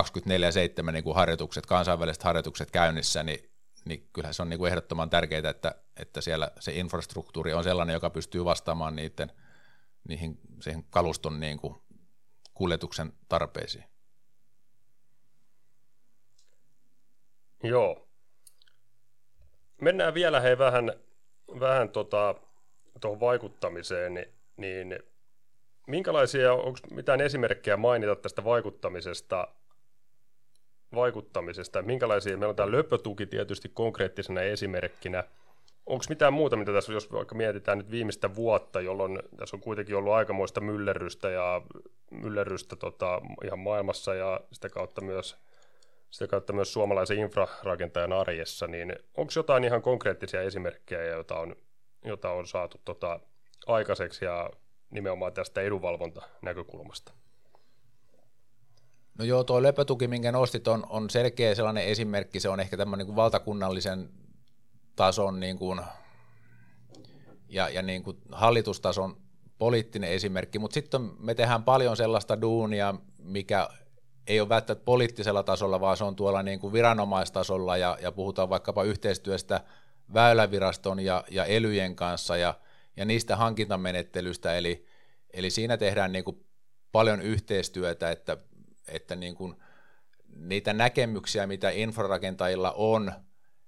24-7 0.88 0.92
niin 0.92 1.04
kuin 1.04 1.16
harjoitukset, 1.16 1.66
kansainväliset 1.66 2.24
harjoitukset 2.24 2.72
käynnissä, 2.72 3.24
niin, 3.24 3.50
niin 3.86 4.10
kyllähän 4.14 4.34
se 4.34 4.42
on 4.42 4.50
niin 4.50 4.58
kuin 4.58 4.70
ehdottoman 4.70 5.10
tärkeää, 5.10 5.50
että, 5.50 5.76
että 5.98 6.22
siellä 6.22 6.52
se 6.60 6.74
infrastruktuuri 6.74 7.54
on 7.54 7.64
sellainen, 7.64 7.94
joka 7.94 8.10
pystyy 8.10 8.46
vastaamaan 8.46 8.96
niiden, 8.96 9.32
niihin, 10.08 10.40
siihen 10.62 10.84
kaluston 10.90 11.40
niin 11.40 11.58
kuin 11.58 11.76
kuljetuksen 12.60 13.14
tarpeisiin. 13.30 13.84
Joo. 17.64 18.08
Mennään 19.82 20.14
vielä 20.14 20.40
hei 20.40 20.58
vähän, 20.58 20.94
vähän 21.60 21.90
tota, 21.90 22.36
tuohon 23.02 23.20
vaikuttamiseen, 23.20 24.14
niin, 24.14 24.28
niin 24.58 25.00
minkälaisia, 25.88 26.54
onko 26.54 26.80
mitään 26.92 27.22
esimerkkejä 27.22 27.78
mainita 27.78 28.16
tästä 28.16 28.44
vaikuttamisesta, 28.44 29.48
vaikuttamisesta, 30.96 31.82
minkälaisia, 31.82 32.38
meillä 32.38 32.50
on 32.50 32.56
tämä 32.56 32.72
löpötuki 32.72 33.26
tietysti 33.26 33.70
konkreettisena 33.70 34.42
esimerkkinä, 34.42 35.24
onko 35.86 36.06
mitään 36.10 36.34
muuta, 36.34 36.56
mitä 36.56 36.74
tässä, 36.74 36.94
jos 36.94 37.12
vaikka 37.12 37.36
mietitään 37.36 37.78
nyt 37.78 37.92
viimeistä 37.92 38.36
vuotta, 38.36 38.82
jolloin 38.82 39.20
tässä 39.38 39.56
on 39.56 39.62
kuitenkin 39.62 39.96
ollut 39.96 40.14
aikamoista 40.14 40.62
myllerrystä 40.62 41.30
ja 41.30 41.62
myllerrystä 42.22 42.76
tota, 42.76 43.22
ihan 43.46 43.60
maailmassa 43.60 44.14
ja 44.14 44.40
sitä 44.52 44.70
kautta 44.70 45.02
myös 45.02 45.38
sitä 46.10 46.28
kautta 46.28 46.54
myös 46.54 46.74
suomalaisen 46.74 47.20
infrarakentajan 47.20 48.14
arjessa, 48.14 48.68
niin 48.68 48.96
onko 49.18 49.32
jotain 49.36 49.64
ihan 49.64 49.82
konkreettisia 49.82 50.42
esimerkkejä, 50.42 51.04
joita 51.04 51.40
on, 51.40 51.56
joita 52.06 52.32
on 52.32 52.48
saatu 52.48 52.82
tota, 52.86 53.20
aikaiseksi 53.68 54.26
ja 54.26 54.50
nimenomaan 54.90 55.34
tästä 55.34 55.62
edunvalvontanäkökulmasta? 55.62 57.14
No 59.20 59.26
joo, 59.26 59.44
tuo 59.44 59.64
löpötuki, 59.64 60.08
minkä 60.08 60.32
nostit, 60.32 60.68
on, 60.68 60.86
on 60.90 61.10
selkeä 61.10 61.56
sellainen 61.56 61.84
esimerkki, 61.84 62.40
se 62.40 62.50
on 62.50 62.60
ehkä 62.60 62.78
tämmöinen 62.78 63.08
niin 63.08 63.16
valtakunnallisen 63.16 64.10
tason 64.96 65.40
niin 65.40 65.58
kuin, 65.58 65.82
ja, 67.50 67.70
ja 67.70 67.82
niin 67.82 68.04
kuin 68.04 68.18
hallitustason 68.32 69.18
poliittinen 69.60 70.12
esimerkki, 70.12 70.60
mutta 70.60 70.74
sitten 70.74 71.12
me 71.20 71.36
tehdään 71.36 71.64
paljon 71.64 71.98
sellaista 71.98 72.42
duunia, 72.42 72.96
mikä 73.24 73.70
ei 74.28 74.40
ole 74.40 74.50
välttämättä 74.50 74.86
poliittisella 74.86 75.44
tasolla, 75.44 75.80
vaan 75.80 75.98
se 75.98 76.04
on 76.04 76.16
tuolla 76.16 76.44
niin 76.44 76.60
kuin 76.60 76.74
viranomaistasolla 76.74 77.78
ja, 77.78 77.98
ja 78.02 78.12
puhutaan 78.12 78.50
vaikkapa 78.50 78.84
yhteistyöstä 78.84 79.62
väyläviraston 80.14 81.00
ja, 81.00 81.24
ja 81.32 81.46
elyjen 81.46 81.96
kanssa 81.96 82.38
ja, 82.38 82.54
ja 82.98 83.06
niistä 83.06 83.36
hankintamenettelystä, 83.36 84.58
eli, 84.58 84.86
eli 85.34 85.50
siinä 85.50 85.78
tehdään 85.78 86.12
niin 86.12 86.24
kuin 86.24 86.46
paljon 86.92 87.22
yhteistyötä, 87.22 88.12
että, 88.12 88.38
että 88.88 89.16
niin 89.16 89.36
kuin 89.36 89.56
niitä 90.36 90.74
näkemyksiä, 90.74 91.48
mitä 91.48 91.70
infrarakentajilla 91.70 92.72
on, 92.72 93.12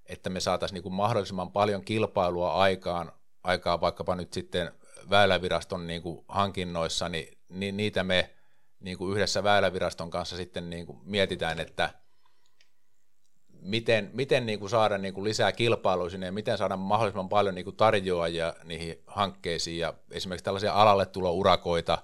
että 0.05 0.29
me 0.29 0.39
saataisiin 0.39 0.73
niin 0.73 0.83
kuin 0.83 0.93
mahdollisimman 0.93 1.51
paljon 1.51 1.85
kilpailua 1.85 2.53
aikaan, 2.53 3.11
aikaan 3.43 3.81
vaikkapa 3.81 4.15
nyt 4.15 4.33
sitten 4.33 4.71
väyläviraston 5.09 5.87
niin 5.87 6.01
kuin 6.01 6.25
hankinnoissa, 6.27 7.09
niin, 7.09 7.37
niin 7.49 7.77
niitä 7.77 8.03
me 8.03 8.33
niin 8.79 8.97
kuin 8.97 9.15
yhdessä 9.15 9.43
väyläviraston 9.43 10.09
kanssa 10.09 10.37
sitten 10.37 10.69
niin 10.69 10.85
kuin 10.85 10.99
mietitään, 11.03 11.59
että 11.59 11.89
miten, 13.61 14.09
miten 14.13 14.45
niin 14.45 14.59
kuin 14.59 14.69
saada 14.69 14.97
niin 14.97 15.13
kuin 15.13 15.23
lisää 15.23 15.51
kilpailua 15.51 16.09
sinne 16.09 16.25
ja 16.25 16.31
miten 16.31 16.57
saada 16.57 16.77
mahdollisimman 16.77 17.29
paljon 17.29 17.55
niin 17.55 17.65
kuin 17.65 17.75
tarjoajia 17.75 18.53
niihin 18.63 19.03
hankkeisiin 19.07 19.79
ja 19.79 19.93
esimerkiksi 20.11 20.43
tällaisia 20.43 20.73
alalle 20.73 21.07
urakoita 21.31 21.97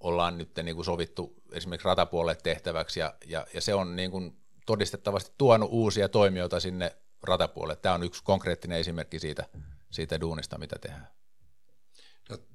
ollaan 0.00 0.38
nyt 0.38 0.50
niin 0.62 0.74
kuin 0.74 0.84
sovittu 0.84 1.34
esimerkiksi 1.52 1.88
ratapuolelle 1.88 2.40
tehtäväksi 2.42 3.00
ja, 3.00 3.14
ja, 3.26 3.46
ja 3.54 3.60
se 3.60 3.74
on 3.74 3.96
niin 3.96 4.10
kuin 4.10 4.36
todistettavasti 4.66 5.34
tuonut 5.38 5.68
uusia 5.72 6.08
toimijoita 6.08 6.60
sinne 6.60 6.96
ratapuolelle. 7.22 7.76
Tämä 7.76 7.94
on 7.94 8.02
yksi 8.02 8.24
konkreettinen 8.24 8.78
esimerkki 8.78 9.18
siitä, 9.18 9.44
siitä 9.90 10.20
duunista, 10.20 10.58
mitä 10.58 10.76
tehdään. 10.80 11.08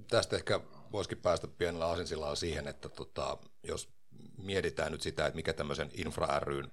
Tästä 0.08 0.36
ehkä 0.36 0.60
voisikin 0.92 1.18
päästä 1.18 1.48
pienellä 1.48 1.90
asinsillaan 1.90 2.38
siihen, 2.38 2.68
että 2.68 2.90
tota, 2.90 3.38
jos 3.64 3.90
mietitään 4.38 4.92
nyt 4.92 5.02
sitä, 5.02 5.26
että 5.26 5.36
mikä 5.36 5.54
tämmöisen 5.54 5.92
infra 5.94 6.40
ryn 6.40 6.72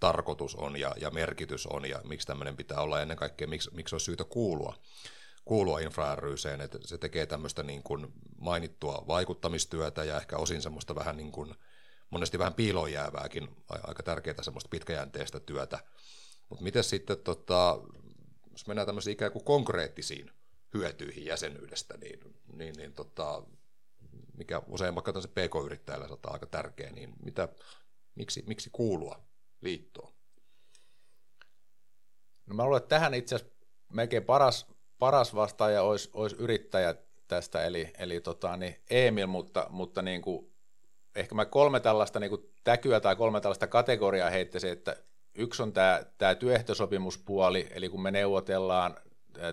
tarkoitus 0.00 0.54
on 0.54 0.80
ja, 0.80 0.94
ja 1.00 1.10
merkitys 1.10 1.66
on 1.66 1.88
ja 1.88 2.00
miksi 2.04 2.26
tämmöinen 2.26 2.56
pitää 2.56 2.80
olla 2.80 3.02
ennen 3.02 3.16
kaikkea, 3.16 3.46
miksi, 3.48 3.70
miksi 3.74 3.94
olisi 3.94 4.04
syytä 4.04 4.24
kuulua, 4.24 4.76
kuulua 5.44 5.80
infra 5.80 6.16
ryseen, 6.16 6.60
että 6.60 6.78
se 6.84 6.98
tekee 6.98 7.26
tämmöistä 7.26 7.62
niin 7.62 7.82
kuin 7.82 8.12
mainittua 8.38 9.04
vaikuttamistyötä 9.08 10.04
ja 10.04 10.16
ehkä 10.16 10.36
osin 10.36 10.62
semmoista 10.62 10.94
vähän 10.94 11.16
niin 11.16 11.32
kuin, 11.32 11.54
monesti 12.10 12.38
vähän 12.38 12.54
piiloon 12.54 12.92
jäävääkin, 12.92 13.48
aika 13.68 14.02
tärkeää 14.02 14.42
semmoista 14.42 14.68
pitkäjänteistä 14.68 15.40
työtä. 15.40 15.78
Mutta 16.48 16.64
miten 16.64 16.84
sitten, 16.84 17.18
tota, 17.18 17.78
jos 18.50 18.66
mennään 18.66 18.86
tämmöisiin 18.86 19.12
ikään 19.12 19.32
kuin 19.32 19.44
konkreettisiin 19.44 20.30
hyötyihin 20.74 21.24
jäsenyydestä, 21.24 21.96
niin, 21.96 22.34
niin, 22.52 22.74
niin 22.74 22.92
tota, 22.92 23.42
mikä 24.36 24.62
usein 24.66 24.94
vaikka 24.94 25.20
se 25.20 25.28
PK-yrittäjällä 25.28 26.08
saattaa 26.08 26.32
aika 26.32 26.46
tärkeä, 26.46 26.90
niin 26.90 27.12
mitä, 27.22 27.48
miksi, 28.14 28.44
miksi 28.46 28.70
kuulua 28.72 29.20
liittoon? 29.60 30.12
No 32.46 32.54
mä 32.54 32.64
luulen, 32.64 32.76
että 32.78 32.88
tähän 32.88 33.14
itse 33.14 33.34
asiassa 33.34 33.54
melkein 33.92 34.24
paras, 34.24 34.66
paras 34.98 35.34
vastaaja 35.34 35.82
olisi, 35.82 36.10
olisi 36.12 36.36
yrittäjä 36.36 36.94
tästä, 37.28 37.64
eli, 37.64 37.92
eli 37.98 38.20
tota, 38.20 38.56
niin 38.56 38.76
Emil, 38.90 39.26
mutta, 39.26 39.66
mutta 39.70 40.02
niin 40.02 40.22
kuin, 40.22 40.52
ehkä 41.14 41.34
mä 41.34 41.44
kolme 41.44 41.80
tällaista 41.80 42.20
niin 42.20 42.30
kuin 42.30 42.50
täkyä 42.64 43.00
tai 43.00 43.16
kolme 43.16 43.40
tällaista 43.40 43.66
kategoriaa 43.66 44.30
heittäisin, 44.30 44.72
että 44.72 44.96
yksi 45.34 45.62
on 45.62 45.72
tämä, 45.72 46.04
tämä 46.18 46.34
työehtosopimuspuoli, 46.34 47.68
eli 47.70 47.88
kun 47.88 48.02
me 48.02 48.10
neuvotellaan 48.10 48.96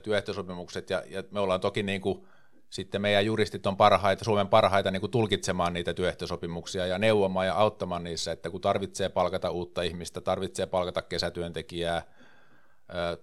työehtosopimukset, 0.03 0.89
ja, 0.89 1.03
ja 1.07 1.23
me 1.31 1.39
ollaan 1.39 1.61
toki 1.61 1.83
niin 1.83 2.01
kuin, 2.01 2.27
sitten 2.69 3.01
meidän 3.01 3.25
juristit 3.25 3.67
on 3.67 3.77
parhaita, 3.77 4.25
Suomen 4.25 4.47
parhaita 4.47 4.91
niin 4.91 4.99
kuin 4.99 5.11
tulkitsemaan 5.11 5.73
niitä 5.73 5.93
työehtosopimuksia 5.93 6.85
ja 6.85 6.99
neuvomaan 6.99 7.47
ja 7.47 7.55
auttamaan 7.55 8.03
niissä, 8.03 8.31
että 8.31 8.49
kun 8.49 8.61
tarvitsee 8.61 9.09
palkata 9.09 9.51
uutta 9.51 9.81
ihmistä, 9.81 10.21
tarvitsee 10.21 10.65
palkata 10.65 11.01
kesätyöntekijää, 11.01 12.01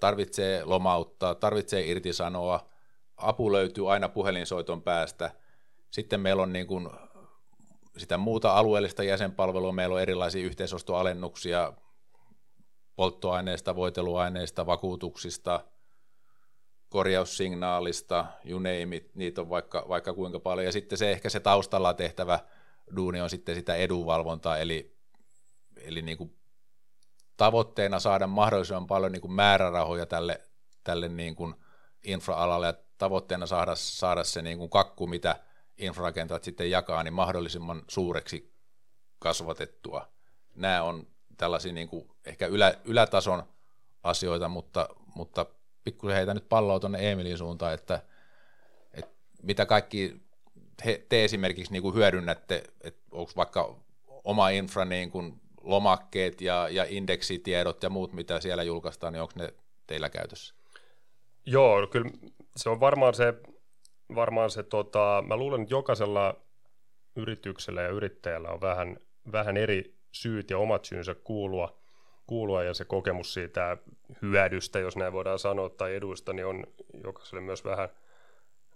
tarvitsee 0.00 0.64
lomauttaa, 0.64 1.34
tarvitsee 1.34 1.86
irtisanoa, 1.86 2.68
apu 3.16 3.52
löytyy 3.52 3.92
aina 3.92 4.08
puhelinsoiton 4.08 4.82
päästä. 4.82 5.30
Sitten 5.90 6.20
meillä 6.20 6.42
on 6.42 6.52
niin 6.52 6.66
kuin 6.66 6.88
sitä 7.96 8.18
muuta 8.18 8.52
alueellista 8.52 9.02
jäsenpalvelua, 9.02 9.72
meillä 9.72 9.94
on 9.94 10.02
erilaisia 10.02 10.44
yhteisostoalennuksia 10.44 11.72
polttoaineista, 12.96 13.76
voiteluaineista, 13.76 14.66
vakuutuksista– 14.66 15.60
korjaussignaalista, 16.94 18.26
you 18.44 18.58
name 18.58 18.96
it, 18.96 19.14
niitä 19.14 19.40
on 19.40 19.48
vaikka, 19.48 19.84
vaikka 19.88 20.14
kuinka 20.14 20.40
paljon. 20.40 20.64
Ja 20.64 20.72
sitten 20.72 20.98
se 20.98 21.12
ehkä 21.12 21.30
se 21.30 21.40
taustalla 21.40 21.94
tehtävä 21.94 22.40
duuni 22.96 23.20
on 23.20 23.30
sitten 23.30 23.54
sitä 23.54 23.74
edunvalvontaa, 23.74 24.58
eli, 24.58 24.96
eli 25.76 26.02
niin 26.02 26.18
kuin 26.18 26.36
tavoitteena 27.36 28.00
saada 28.00 28.26
mahdollisimman 28.26 28.86
paljon 28.86 29.12
niin 29.12 29.20
kuin 29.20 29.32
määrärahoja 29.32 30.06
tälle, 30.06 30.40
tälle 30.84 31.08
niin 31.08 31.36
kuin 31.36 31.54
infra-alalle 32.04 32.66
ja 32.66 32.74
tavoitteena 32.98 33.46
saada, 33.46 33.74
saada 33.74 34.24
se 34.24 34.42
niin 34.42 34.58
kuin 34.58 34.70
kakku, 34.70 35.06
mitä 35.06 35.36
infrarakentajat 35.78 36.44
sitten 36.44 36.70
jakaa, 36.70 37.02
niin 37.02 37.14
mahdollisimman 37.14 37.82
suureksi 37.88 38.54
kasvatettua. 39.18 40.08
Nämä 40.54 40.82
on 40.82 41.06
tällaisia 41.36 41.72
niin 41.72 41.88
kuin 41.88 42.10
ehkä 42.24 42.46
ylä, 42.46 42.74
ylätason 42.84 43.42
asioita, 44.02 44.48
mutta, 44.48 44.88
mutta 45.14 45.46
pikkusen 45.84 46.16
heitä 46.16 46.34
nyt 46.34 46.48
palloa 46.48 46.80
tuonne 46.80 47.12
Emilin 47.12 47.38
suuntaan, 47.38 47.74
että, 47.74 48.02
että 48.94 49.14
mitä 49.42 49.66
kaikki 49.66 50.20
he, 50.84 51.06
te 51.08 51.24
esimerkiksi 51.24 51.72
niin 51.72 51.82
kuin 51.82 51.94
hyödynnätte, 51.94 52.62
että 52.80 53.00
onko 53.10 53.32
vaikka 53.36 53.76
oma 54.24 54.48
infra 54.48 54.84
niin 54.84 55.10
kuin 55.10 55.40
lomakkeet 55.62 56.40
ja, 56.40 56.68
ja 56.68 56.86
indeksitiedot 56.88 57.82
ja 57.82 57.90
muut, 57.90 58.12
mitä 58.12 58.40
siellä 58.40 58.62
julkaistaan, 58.62 59.12
niin 59.12 59.22
onko 59.22 59.34
ne 59.36 59.54
teillä 59.86 60.08
käytössä? 60.08 60.54
Joo, 61.46 61.86
kyllä 61.86 62.10
se 62.56 62.68
on 62.68 62.80
varmaan 62.80 63.14
se, 63.14 63.34
varmaan 64.14 64.50
se 64.50 64.62
tota, 64.62 65.24
mä 65.26 65.36
luulen, 65.36 65.62
että 65.62 65.74
jokaisella 65.74 66.36
yrityksellä 67.16 67.82
ja 67.82 67.88
yrittäjällä 67.88 68.48
on 68.48 68.60
vähän, 68.60 68.96
vähän 69.32 69.56
eri 69.56 69.94
syyt 70.12 70.50
ja 70.50 70.58
omat 70.58 70.84
syynsä 70.84 71.14
kuulua, 71.14 71.78
kuulua 72.26 72.62
ja 72.62 72.74
se 72.74 72.84
kokemus 72.84 73.34
siitä 73.34 73.76
hyödystä, 74.22 74.78
jos 74.78 74.96
näin 74.96 75.12
voidaan 75.12 75.38
sanoa, 75.38 75.68
tai 75.68 75.94
eduista, 75.94 76.32
niin 76.32 76.46
on 76.46 76.64
jokaiselle 77.04 77.40
myös 77.40 77.64
vähän, 77.64 77.88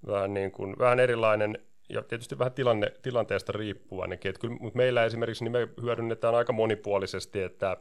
vähän, 0.07 0.35
niin 0.35 0.53
kuin, 0.53 0.79
vähän 0.79 1.01
erilainen 1.01 1.59
ja 1.89 2.03
tietysti 2.03 2.39
vähän 2.39 2.53
tilanne, 2.53 2.93
tilanteesta 3.03 3.53
riippuvainenkin. 3.53 4.35
Kyllä, 4.41 4.57
mutta 4.61 4.77
meillä 4.77 5.05
esimerkiksi 5.05 5.45
niin 5.45 5.53
me 5.53 5.69
hyödynnetään 5.83 6.35
aika 6.35 6.53
monipuolisesti, 6.53 7.43
että, 7.43 7.77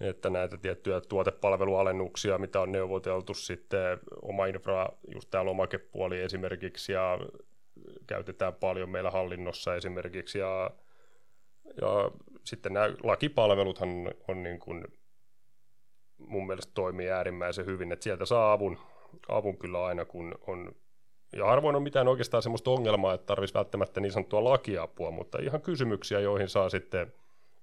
että 0.00 0.30
näitä 0.30 0.56
tiettyjä 0.56 1.00
tuotepalvelualennuksia, 1.00 2.38
mitä 2.38 2.60
on 2.60 2.72
neuvoteltu 2.72 3.34
sitten 3.34 3.98
oma 4.22 4.46
infra, 4.46 4.88
just 5.14 5.30
tämä 5.30 5.44
lomakepuoli 5.44 6.20
esimerkiksi, 6.20 6.92
ja 6.92 7.18
käytetään 8.06 8.54
paljon 8.54 8.90
meillä 8.90 9.10
hallinnossa 9.10 9.74
esimerkiksi, 9.74 10.38
ja, 10.38 10.70
ja 11.80 12.10
sitten 12.44 12.72
nämä 12.72 12.90
lakipalveluthan 13.02 13.88
on 14.28 14.42
niin 14.42 14.58
kuin 14.58 14.84
mun 16.18 16.46
mielestä 16.46 16.72
toimii 16.74 17.10
äärimmäisen 17.10 17.66
hyvin, 17.66 17.92
että 17.92 18.04
sieltä 18.04 18.24
saa 18.24 18.52
avun, 18.52 18.78
avun 19.28 19.58
kyllä 19.58 19.84
aina, 19.84 20.04
kun 20.04 20.34
on, 20.46 20.72
ja 21.36 21.46
harvoin 21.46 21.76
on 21.76 21.82
mitään 21.82 22.08
oikeastaan 22.08 22.42
sellaista 22.42 22.70
ongelmaa, 22.70 23.14
että 23.14 23.26
tarvitsisi 23.26 23.58
välttämättä 23.58 24.00
niin 24.00 24.12
sanottua 24.12 24.44
lakiapua, 24.44 25.10
mutta 25.10 25.38
ihan 25.42 25.62
kysymyksiä, 25.62 26.20
joihin 26.20 26.48
saa 26.48 26.68
sitten 26.68 27.12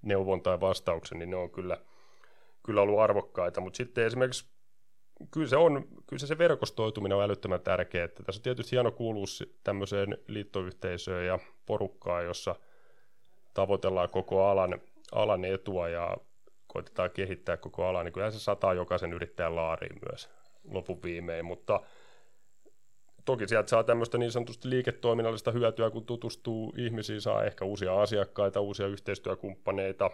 neuvon 0.01 0.41
tai 0.41 0.59
vastauksen, 0.59 1.19
niin 1.19 1.29
ne 1.29 1.35
on 1.35 1.51
kyllä, 1.51 1.77
kyllä 2.63 2.81
ollut 2.81 2.99
arvokkaita, 2.99 3.61
mutta 3.61 3.77
sitten 3.77 4.05
esimerkiksi 4.05 4.45
kyllä 5.31 5.47
se, 5.47 5.57
on, 5.57 5.87
kyllä 6.07 6.19
se, 6.19 6.37
verkostoituminen 6.37 7.17
on 7.17 7.23
älyttömän 7.23 7.61
tärkeää, 7.61 8.07
tässä 8.07 8.39
on 8.39 8.43
tietysti 8.43 8.71
hieno 8.71 8.91
kuulua 8.91 9.25
tämmöiseen 9.63 10.17
liittoyhteisöön 10.27 11.25
ja 11.25 11.39
porukkaan, 11.65 12.25
jossa 12.25 12.55
tavoitellaan 13.53 14.09
koko 14.09 14.45
alan, 14.45 14.81
alan 15.11 15.45
etua 15.45 15.89
ja 15.89 16.17
koitetaan 16.67 17.11
kehittää 17.11 17.57
koko 17.57 17.85
alaa, 17.85 18.03
niin 18.03 18.13
kyllähän 18.13 18.33
se 18.33 18.39
sataa 18.39 18.73
jokaisen 18.73 19.13
yrittäjän 19.13 19.55
laariin 19.55 19.99
myös 20.09 20.29
lopun 20.63 21.03
viimein, 21.03 21.45
mutta 21.45 21.81
toki 23.25 23.47
sieltä 23.47 23.69
saa 23.69 23.83
tämmöistä 23.83 24.17
niin 24.17 24.31
sanotusti 24.31 24.69
liiketoiminnallista 24.69 25.51
hyötyä, 25.51 25.89
kun 25.89 26.05
tutustuu 26.05 26.73
ihmisiin, 26.77 27.21
saa 27.21 27.43
ehkä 27.43 27.65
uusia 27.65 28.01
asiakkaita, 28.01 28.61
uusia 28.61 28.87
yhteistyökumppaneita, 28.87 30.11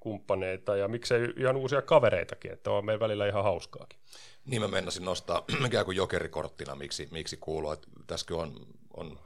kumppaneita 0.00 0.76
ja 0.76 0.88
miksei 0.88 1.28
ihan 1.36 1.56
uusia 1.56 1.82
kavereitakin, 1.82 2.52
että 2.52 2.70
on 2.70 2.84
meidän 2.84 3.00
välillä 3.00 3.26
ihan 3.26 3.44
hauskaakin. 3.44 3.98
Niin 4.44 4.62
mä 4.62 4.68
mennäisin 4.68 5.04
nostaa 5.04 5.44
ikään 5.66 5.84
kuin 5.84 5.96
jokerikorttina, 5.96 6.74
miksi, 6.74 7.08
miksi 7.10 7.36
kuuluu. 7.36 7.70
Että 7.70 7.88
tässäkin 8.06 8.36
on, 8.36 8.52
on 8.96 9.18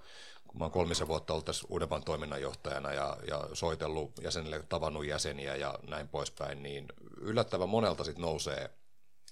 kun 0.52 0.58
mä 0.58 0.64
oon 0.64 0.72
kolmisen 0.72 1.08
vuotta 1.08 1.32
ollut 1.32 1.44
tässä 1.44 1.66
Uudenmaan 1.70 2.04
toiminnanjohtajana 2.04 2.92
ja, 2.92 3.16
ja 3.28 3.48
soitellut 3.52 4.12
jäsenille, 4.22 4.62
tavannut 4.68 5.06
jäseniä 5.06 5.56
ja 5.56 5.78
näin 5.88 6.08
poispäin, 6.08 6.62
niin 6.62 6.86
yllättävän 7.20 7.68
monelta 7.68 8.04
sit 8.04 8.18
nousee 8.18 8.70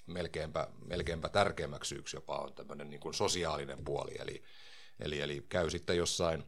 melkeinpä, 0.07 0.69
melkeinpä 0.87 1.29
tärkeämmäksi 1.29 1.95
yksi 1.95 2.17
jopa 2.17 2.39
on 2.39 2.55
tämmöinen 2.55 2.91
niin 2.91 3.01
kuin 3.01 3.15
sosiaalinen 3.15 3.85
puoli, 3.85 4.17
eli, 4.19 4.43
eli, 5.01 5.21
eli 5.21 5.47
käy 5.49 5.71
sitten 5.71 5.97
jossain 5.97 6.45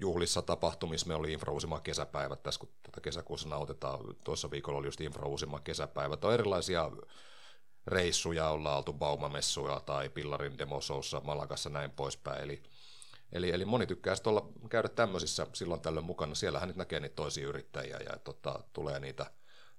juhlissa 0.00 0.42
tapahtumissa, 0.42 1.06
me 1.06 1.14
oli 1.14 1.32
Infra 1.32 1.52
Uusimaa 1.52 1.80
kesäpäivät 1.80 2.42
tässä, 2.42 2.60
kun 2.60 2.68
tätä 2.82 3.00
kesäkuussa 3.00 3.48
nautetaan, 3.48 4.00
tuossa 4.24 4.50
viikolla 4.50 4.78
oli 4.78 4.86
just 4.86 5.00
Infra 5.00 5.28
Uusimaa 5.28 5.60
kesäpäivät, 5.60 6.24
on 6.24 6.34
erilaisia 6.34 6.90
reissuja, 7.86 8.48
ollaan 8.48 8.76
oltu 8.76 8.92
Baumamessuja 8.92 9.80
tai 9.80 10.08
Pillarin 10.08 10.58
demosoussa 10.58 11.20
Malakassa 11.24 11.70
näin 11.70 11.90
poispäin, 11.90 12.42
eli 12.42 12.62
Eli, 13.34 13.50
eli 13.50 13.64
moni 13.64 13.86
tykkää 13.86 14.14
olla, 14.26 14.48
käydä 14.70 14.88
tämmöisissä 14.88 15.46
silloin 15.52 15.80
tällöin 15.80 16.06
mukana. 16.06 16.34
Siellähän 16.34 16.68
nyt 16.68 16.76
näkee 16.76 17.00
niitä 17.00 17.16
toisia 17.16 17.48
yrittäjiä 17.48 17.98
ja 18.10 18.18
tota, 18.18 18.60
tulee 18.72 19.00
niitä 19.00 19.26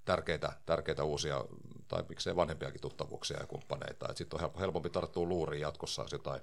tärkeitä, 0.04 0.52
tärkeitä 0.66 1.04
uusia 1.04 1.44
tai 1.88 2.04
miksei 2.08 2.36
vanhempiakin 2.36 2.80
tuttavuuksia 2.80 3.40
ja 3.40 3.46
kumppaneita. 3.46 4.14
Sitten 4.14 4.44
on 4.44 4.50
helpompi 4.60 4.90
tarttua 4.90 5.26
luuriin 5.26 5.60
jatkossa, 5.60 6.02
jos 6.02 6.12
jotain 6.12 6.40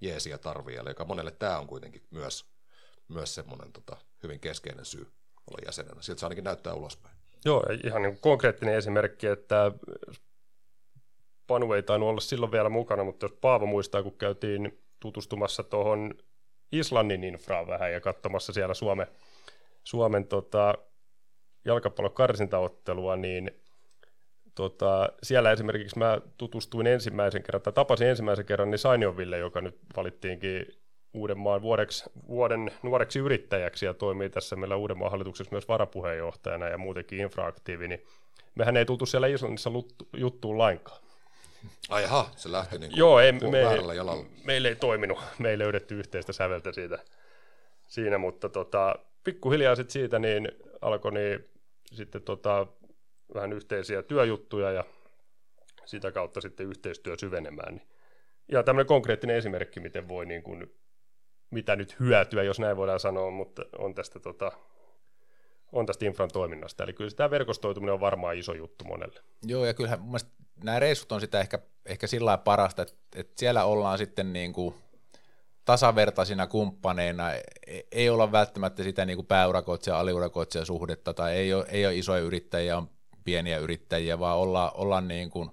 jeesiä 0.00 0.38
tarvii. 0.38 0.76
Eli 0.76 0.90
joka 0.90 1.04
monelle 1.04 1.30
tämä 1.30 1.58
on 1.58 1.66
kuitenkin 1.66 2.02
myös, 2.10 2.44
myös 3.08 3.34
semmoinen 3.34 3.72
tota, 3.72 3.96
hyvin 4.22 4.40
keskeinen 4.40 4.84
syy 4.84 5.06
olla 5.50 5.66
jäsenenä. 5.66 6.02
Siltä 6.02 6.20
se 6.20 6.26
ainakin 6.26 6.44
näyttää 6.44 6.74
ulospäin. 6.74 7.16
Joo, 7.44 7.62
ihan 7.84 8.02
niin 8.02 8.18
konkreettinen 8.20 8.74
esimerkki, 8.74 9.26
että 9.26 9.72
Panu 11.46 11.72
ei 11.72 11.82
tainnut 11.82 12.08
olla 12.08 12.20
silloin 12.20 12.52
vielä 12.52 12.68
mukana, 12.68 13.04
mutta 13.04 13.24
jos 13.24 13.32
Paavo 13.40 13.66
muistaa, 13.66 14.02
kun 14.02 14.18
käytiin 14.18 14.82
tutustumassa 15.00 15.62
tuohon 15.62 16.14
Islannin 16.72 17.24
infraa 17.24 17.66
vähän 17.66 17.92
ja 17.92 18.00
katsomassa 18.00 18.52
siellä 18.52 18.74
Suomen, 18.74 19.06
Suomen 19.84 20.26
tota, 20.26 20.74
jalkapallon 21.64 22.14
karsintaottelua, 22.14 23.16
niin 23.16 23.50
tota, 24.54 25.12
siellä 25.22 25.52
esimerkiksi 25.52 25.98
mä 25.98 26.20
tutustuin 26.38 26.86
ensimmäisen 26.86 27.42
kerran, 27.42 27.62
tai 27.62 27.72
tapasin 27.72 28.08
ensimmäisen 28.08 28.46
kerran 28.46 28.70
niin 28.70 28.78
Sainionville, 28.78 29.38
joka 29.38 29.60
nyt 29.60 29.78
valittiinkin 29.96 30.66
Uudenmaan 31.14 31.62
vuodeksi, 31.62 32.04
vuoden 32.28 32.70
nuoreksi 32.82 33.18
yrittäjäksi 33.18 33.86
ja 33.86 33.94
toimii 33.94 34.30
tässä 34.30 34.56
meillä 34.56 34.76
Uudenmaan 34.76 35.10
hallituksessa 35.10 35.52
myös 35.52 35.68
varapuheenjohtajana 35.68 36.68
ja 36.68 36.78
muutenkin 36.78 37.20
infraaktiivi, 37.20 37.88
niin 37.88 38.04
mehän 38.54 38.76
ei 38.76 38.84
tultu 38.84 39.06
siellä 39.06 39.26
Islannissa 39.26 39.70
juttuun 40.16 40.58
lainkaan. 40.58 41.01
Ai 41.88 42.02
jaha, 42.02 42.30
se 42.36 42.52
lähti 42.52 42.78
niin 42.78 42.96
Joo, 42.96 43.20
ei, 43.20 43.32
me, 43.32 43.40
meillä 44.44 44.68
ei 44.68 44.76
toiminut, 44.76 45.18
me 45.38 45.50
ei 45.50 45.58
löydetty 45.58 45.98
yhteistä 45.98 46.32
säveltä 46.32 46.72
siitä, 46.72 46.98
siinä, 47.88 48.18
mutta 48.18 48.48
tota, 48.48 48.94
pikkuhiljaa 49.24 49.74
sitten 49.76 49.92
siitä 49.92 50.18
niin 50.18 50.48
alkoi 50.80 51.12
niin, 51.12 51.48
sitten 51.92 52.22
tota, 52.22 52.66
vähän 53.34 53.52
yhteisiä 53.52 54.02
työjuttuja 54.02 54.70
ja 54.70 54.84
sitä 55.84 56.12
kautta 56.12 56.40
sitten 56.40 56.66
yhteistyö 56.66 57.16
syvenemään. 57.18 57.74
Niin. 57.74 57.88
Ja 58.48 58.62
tämmöinen 58.62 58.86
konkreettinen 58.86 59.36
esimerkki, 59.36 59.80
miten 59.80 60.08
voi 60.08 60.26
niin 60.26 60.42
kuin, 60.42 60.74
mitä 61.50 61.76
nyt 61.76 62.00
hyötyä, 62.00 62.42
jos 62.42 62.60
näin 62.60 62.76
voidaan 62.76 63.00
sanoa, 63.00 63.30
mutta 63.30 63.62
on 63.78 63.94
tästä, 63.94 64.20
tota, 64.20 64.52
on 65.72 65.86
tästä 65.86 66.04
infran 66.04 66.30
toiminnasta. 66.32 66.84
Eli 66.84 66.92
kyllä 66.92 67.10
tämä 67.10 67.30
verkostoituminen 67.30 67.94
on 67.94 68.00
varmaan 68.00 68.36
iso 68.36 68.52
juttu 68.52 68.84
monelle. 68.84 69.20
Joo, 69.46 69.66
ja 69.66 69.74
kyllähän 69.74 70.00
mun 70.00 70.18
nämä 70.64 70.78
reissut 70.78 71.12
on 71.12 71.20
sitä 71.20 71.40
ehkä, 71.40 71.58
ehkä 71.86 72.06
sillä 72.06 72.38
parasta, 72.38 72.82
että, 72.82 72.94
että 73.16 73.32
siellä 73.36 73.64
ollaan 73.64 73.98
sitten 73.98 74.32
niin 74.32 74.52
kuin 74.52 74.74
tasavertaisina 75.64 76.46
kumppaneina, 76.46 77.32
e, 77.32 77.40
ei 77.92 78.10
olla 78.10 78.32
välttämättä 78.32 78.82
sitä 78.82 79.04
niin 79.04 79.16
kuin 79.16 79.26
pääurakoitsija 79.26 79.98
aliurakoitsija 79.98 80.64
suhdetta, 80.64 81.14
tai 81.14 81.32
ei 81.32 81.54
ole, 81.54 81.66
ei 81.68 81.86
ole 81.86 81.96
isoja 81.96 82.22
yrittäjiä, 82.22 82.76
on 82.76 82.90
pieniä 83.24 83.58
yrittäjiä, 83.58 84.18
vaan 84.18 84.38
olla, 84.38 84.70
ollaan, 84.70 85.08
niin 85.08 85.30
kuin, 85.30 85.50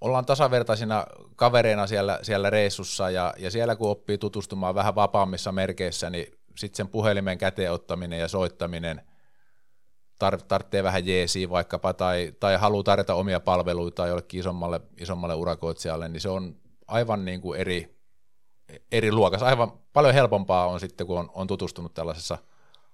ollaan 0.00 0.26
tasavertaisina 0.26 1.06
kavereina 1.36 1.86
siellä, 1.86 2.18
siellä 2.22 2.50
reissussa, 2.50 3.10
ja, 3.10 3.34
ja 3.38 3.50
siellä 3.50 3.76
kun 3.76 3.90
oppii 3.90 4.18
tutustumaan 4.18 4.74
vähän 4.74 4.94
vapaammissa 4.94 5.52
merkeissä, 5.52 6.10
niin 6.10 6.26
sitten 6.56 6.76
sen 6.76 6.88
puhelimen 6.88 7.38
käteen 7.38 7.72
ottaminen 7.72 8.20
ja 8.20 8.28
soittaminen 8.28 9.02
tar- 10.24 10.44
tarvitsee 10.48 10.82
vähän 10.82 11.06
jeesiä 11.06 11.50
vaikkapa, 11.50 11.92
tai, 11.94 12.32
tai 12.40 12.56
haluaa 12.56 12.82
tarjota 12.82 13.14
omia 13.14 13.40
palveluita 13.40 14.06
jollekin 14.06 14.40
isommalle, 14.40 14.80
isommalle 14.96 15.34
urakoitsijalle, 15.34 16.08
niin 16.08 16.20
se 16.20 16.28
on 16.28 16.56
aivan 16.86 17.24
niin 17.24 17.40
kuin 17.40 17.60
eri, 17.60 17.96
eri 18.92 19.12
luokassa. 19.12 19.46
Aivan 19.46 19.72
paljon 19.92 20.14
helpompaa 20.14 20.66
on 20.66 20.80
sitten, 20.80 21.06
kun 21.06 21.18
on, 21.18 21.30
on 21.34 21.46
tutustunut 21.46 21.94
tällaisessa 21.94 22.38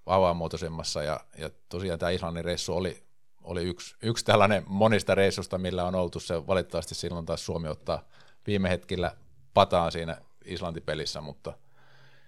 vapaamuotoisemmassa, 0.06 1.02
ja, 1.02 1.20
ja 1.38 1.50
tosiaan 1.68 1.98
tämä 1.98 2.11
Islannin 2.11 2.44
reissu 2.44 2.76
oli, 2.76 3.02
oli 3.42 3.62
yksi, 3.62 3.96
yksi 4.02 4.24
tällainen 4.24 4.64
monista 4.66 5.14
reissusta, 5.14 5.58
millä 5.58 5.85
on 5.85 5.94
oltu 5.94 6.20
se 6.20 6.46
valitettavasti 6.46 6.94
silloin 6.94 7.26
taas 7.26 7.46
Suomi 7.46 7.68
ottaa 7.68 8.04
viime 8.46 8.70
hetkellä 8.70 9.16
pataan 9.54 9.92
siinä 9.92 10.18
Islantipelissä, 10.44 11.20
mutta 11.20 11.52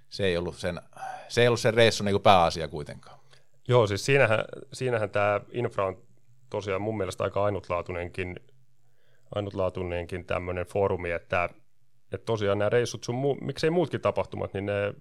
se 0.08 0.26
ei 0.26 0.36
ollut 0.36 0.56
sen, 0.56 0.80
se 1.28 1.42
ei 1.42 1.48
ollut 1.48 1.60
sen 1.60 1.74
reissun 1.74 2.04
niin 2.04 2.20
pääasia 2.20 2.68
kuitenkaan. 2.68 3.23
Joo, 3.68 3.86
siis 3.86 4.04
siinähän, 4.06 4.44
siinähän 4.72 5.10
tämä 5.10 5.40
infra 5.52 5.86
on 5.86 6.02
tosiaan 6.50 6.82
mun 6.82 6.96
mielestä 6.96 7.24
aika 7.24 7.44
ainutlaatuinenkin, 7.44 8.36
ainutlaatuinenkin 9.34 10.24
tämmöinen 10.24 10.66
foorumi, 10.66 11.10
että, 11.10 11.48
että 12.12 12.24
tosiaan 12.24 12.58
nämä 12.58 12.68
reissut, 12.68 13.04
sun 13.04 13.38
miksei 13.40 13.70
muutkin 13.70 14.00
tapahtumat, 14.00 14.54
niin 14.54 14.66
ne, 14.66 14.94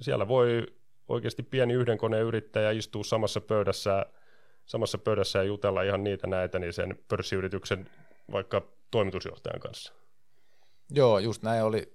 siellä 0.00 0.28
voi 0.28 0.66
oikeasti 1.08 1.42
pieni 1.42 1.74
yhden 1.74 1.98
koneen 1.98 2.24
yrittäjä 2.24 2.70
istua 2.70 3.04
samassa 3.04 3.40
pöydässä, 3.40 4.06
samassa 4.66 4.98
pöydässä 4.98 5.38
ja 5.38 5.44
jutella 5.44 5.82
ihan 5.82 6.04
niitä 6.04 6.26
näitä, 6.26 6.58
niin 6.58 6.72
sen 6.72 6.98
pörssiyrityksen 7.08 7.90
vaikka 8.32 8.62
toimitusjohtajan 8.90 9.60
kanssa. 9.60 9.92
Joo, 10.90 11.18
just 11.18 11.42
näin 11.42 11.64
oli. 11.64 11.92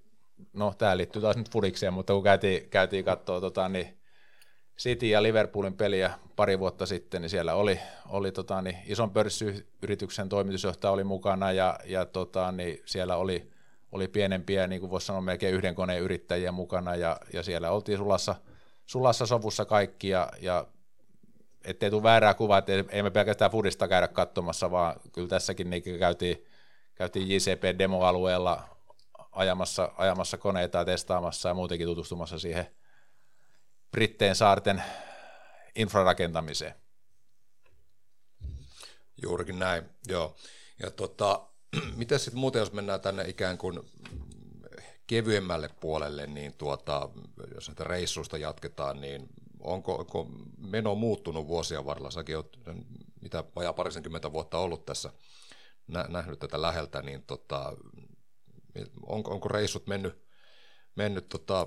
No, 0.52 0.74
tämä 0.78 0.96
liittyy 0.96 1.22
taas 1.22 1.36
nyt 1.36 1.50
fudikseen, 1.50 1.92
mutta 1.92 2.12
kun 2.12 2.22
käytiin, 2.22 2.70
käytiin 2.70 3.04
katsoa 3.04 3.40
tota, 3.40 3.68
niin 3.68 3.98
City 4.78 5.06
ja 5.06 5.22
Liverpoolin 5.22 5.76
peliä 5.76 6.10
pari 6.36 6.58
vuotta 6.58 6.86
sitten, 6.86 7.22
niin 7.22 7.30
siellä 7.30 7.54
oli, 7.54 7.80
oli 8.08 8.32
tota, 8.32 8.62
niin 8.62 8.76
ison 8.86 9.10
pörssiyrityksen 9.10 10.28
toimitusjohtaja 10.28 10.92
oli 10.92 11.04
mukana 11.04 11.52
ja, 11.52 11.78
ja 11.84 12.06
tota, 12.06 12.52
niin 12.52 12.82
siellä 12.84 13.16
oli, 13.16 13.50
oli 13.92 14.08
pienempiä, 14.08 14.66
niin 14.66 14.80
kuin 14.80 14.90
voisi 14.90 15.06
sanoa 15.06 15.22
melkein 15.22 15.54
yhden 15.54 15.74
koneen 15.74 16.02
yrittäjiä 16.02 16.52
mukana 16.52 16.94
ja, 16.94 17.20
ja 17.32 17.42
siellä 17.42 17.70
oltiin 17.70 17.98
sulassa, 17.98 18.34
sulassa 18.86 19.26
sovussa 19.26 19.64
kaikki 19.64 20.08
ja, 20.08 20.28
ja 20.40 20.66
ettei 21.64 21.90
tule 21.90 22.02
väärää 22.02 22.34
kuvaa, 22.34 22.58
että 22.58 22.72
ei 22.88 23.02
me 23.02 23.10
pelkästään 23.10 23.50
Fudista 23.50 23.88
käydä 23.88 24.08
katsomassa, 24.08 24.70
vaan 24.70 25.00
kyllä 25.12 25.28
tässäkin 25.28 25.70
niin 25.70 25.82
käytiin, 25.98 26.44
käytiin 26.94 27.28
JCP-demoalueella 27.28 28.62
ajamassa, 29.32 29.92
ajamassa 29.96 30.38
koneita 30.38 30.78
ja 30.78 30.84
testaamassa 30.84 31.48
ja 31.48 31.54
muutenkin 31.54 31.86
tutustumassa 31.86 32.38
siihen– 32.38 32.66
Britteen 33.94 34.36
saarten 34.36 34.82
infrarakentamiseen. 35.74 36.74
Juurikin 39.22 39.58
näin, 39.58 39.84
joo. 40.08 40.36
Ja 40.82 40.90
tota, 40.90 41.46
miten 41.96 42.18
sitten 42.18 42.40
muuten, 42.40 42.60
jos 42.60 42.72
mennään 42.72 43.00
tänne 43.00 43.28
ikään 43.28 43.58
kuin 43.58 43.80
kevyemmälle 45.06 45.68
puolelle, 45.80 46.26
niin 46.26 46.52
tuota, 46.52 47.08
jos 47.54 47.68
näitä 47.68 47.84
reissuista 47.84 48.38
jatketaan, 48.38 49.00
niin 49.00 49.28
onko, 49.60 49.94
onko 49.94 50.26
meno 50.58 50.94
muuttunut 50.94 51.48
vuosien 51.48 51.86
varrella? 51.86 52.10
Säkin 52.10 52.36
olet 52.36 52.58
mitä 53.20 53.44
vajaa 53.56 53.72
parisenkymmentä 53.72 54.32
vuotta 54.32 54.58
ollut 54.58 54.84
tässä, 54.84 55.12
nä, 55.86 56.06
nähnyt 56.08 56.38
tätä 56.38 56.62
läheltä, 56.62 57.02
niin 57.02 57.22
tota, 57.22 57.76
onko, 59.06 59.30
onko 59.30 59.48
reissut 59.48 59.86
mennyt, 59.86 60.24
mennyt 60.96 61.28
tota, 61.28 61.66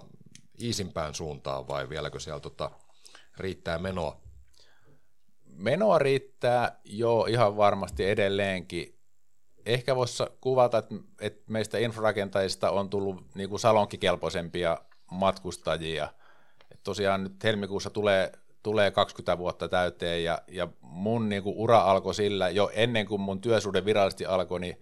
iisimpään 0.62 1.16
suuntaan 1.16 1.68
vai 1.68 1.90
vieläkö 1.90 2.20
siellä 2.20 2.40
tota, 2.40 2.72
riittää 3.38 3.78
menoa? 3.78 4.22
Menoa 5.46 6.00
riittää 6.00 6.80
jo 6.84 7.26
ihan 7.26 7.58
varmasti 7.58 8.06
edelleenkin. 8.10 9.00
Ehkä 9.66 9.96
voisi 9.96 10.24
kuvata, 10.42 10.84
että, 11.22 11.52
meistä 11.52 11.78
infrarakentajista 11.78 12.72
on 12.72 12.90
tullut 12.90 13.36
niin 13.36 13.50
kuin 13.50 13.60
salonkikelpoisempia 13.60 14.78
matkustajia. 15.12 16.14
Et 16.72 16.84
tosiaan 16.84 17.24
nyt 17.24 17.44
helmikuussa 17.44 17.90
tulee, 17.90 18.32
tulee 18.64 18.92
20 18.92 19.38
vuotta 19.38 19.68
täyteen 19.68 20.24
ja, 20.24 20.42
ja 20.48 20.68
mun 20.82 21.30
niin 21.30 21.44
kuin 21.44 21.58
ura 21.58 21.80
alkoi 21.80 22.16
sillä, 22.16 22.50
jo 22.50 22.72
ennen 22.74 23.06
kuin 23.06 23.22
mun 23.22 23.42
työsuhde 23.42 23.86
virallisesti 23.86 24.26
alkoi, 24.26 24.60
niin 24.60 24.82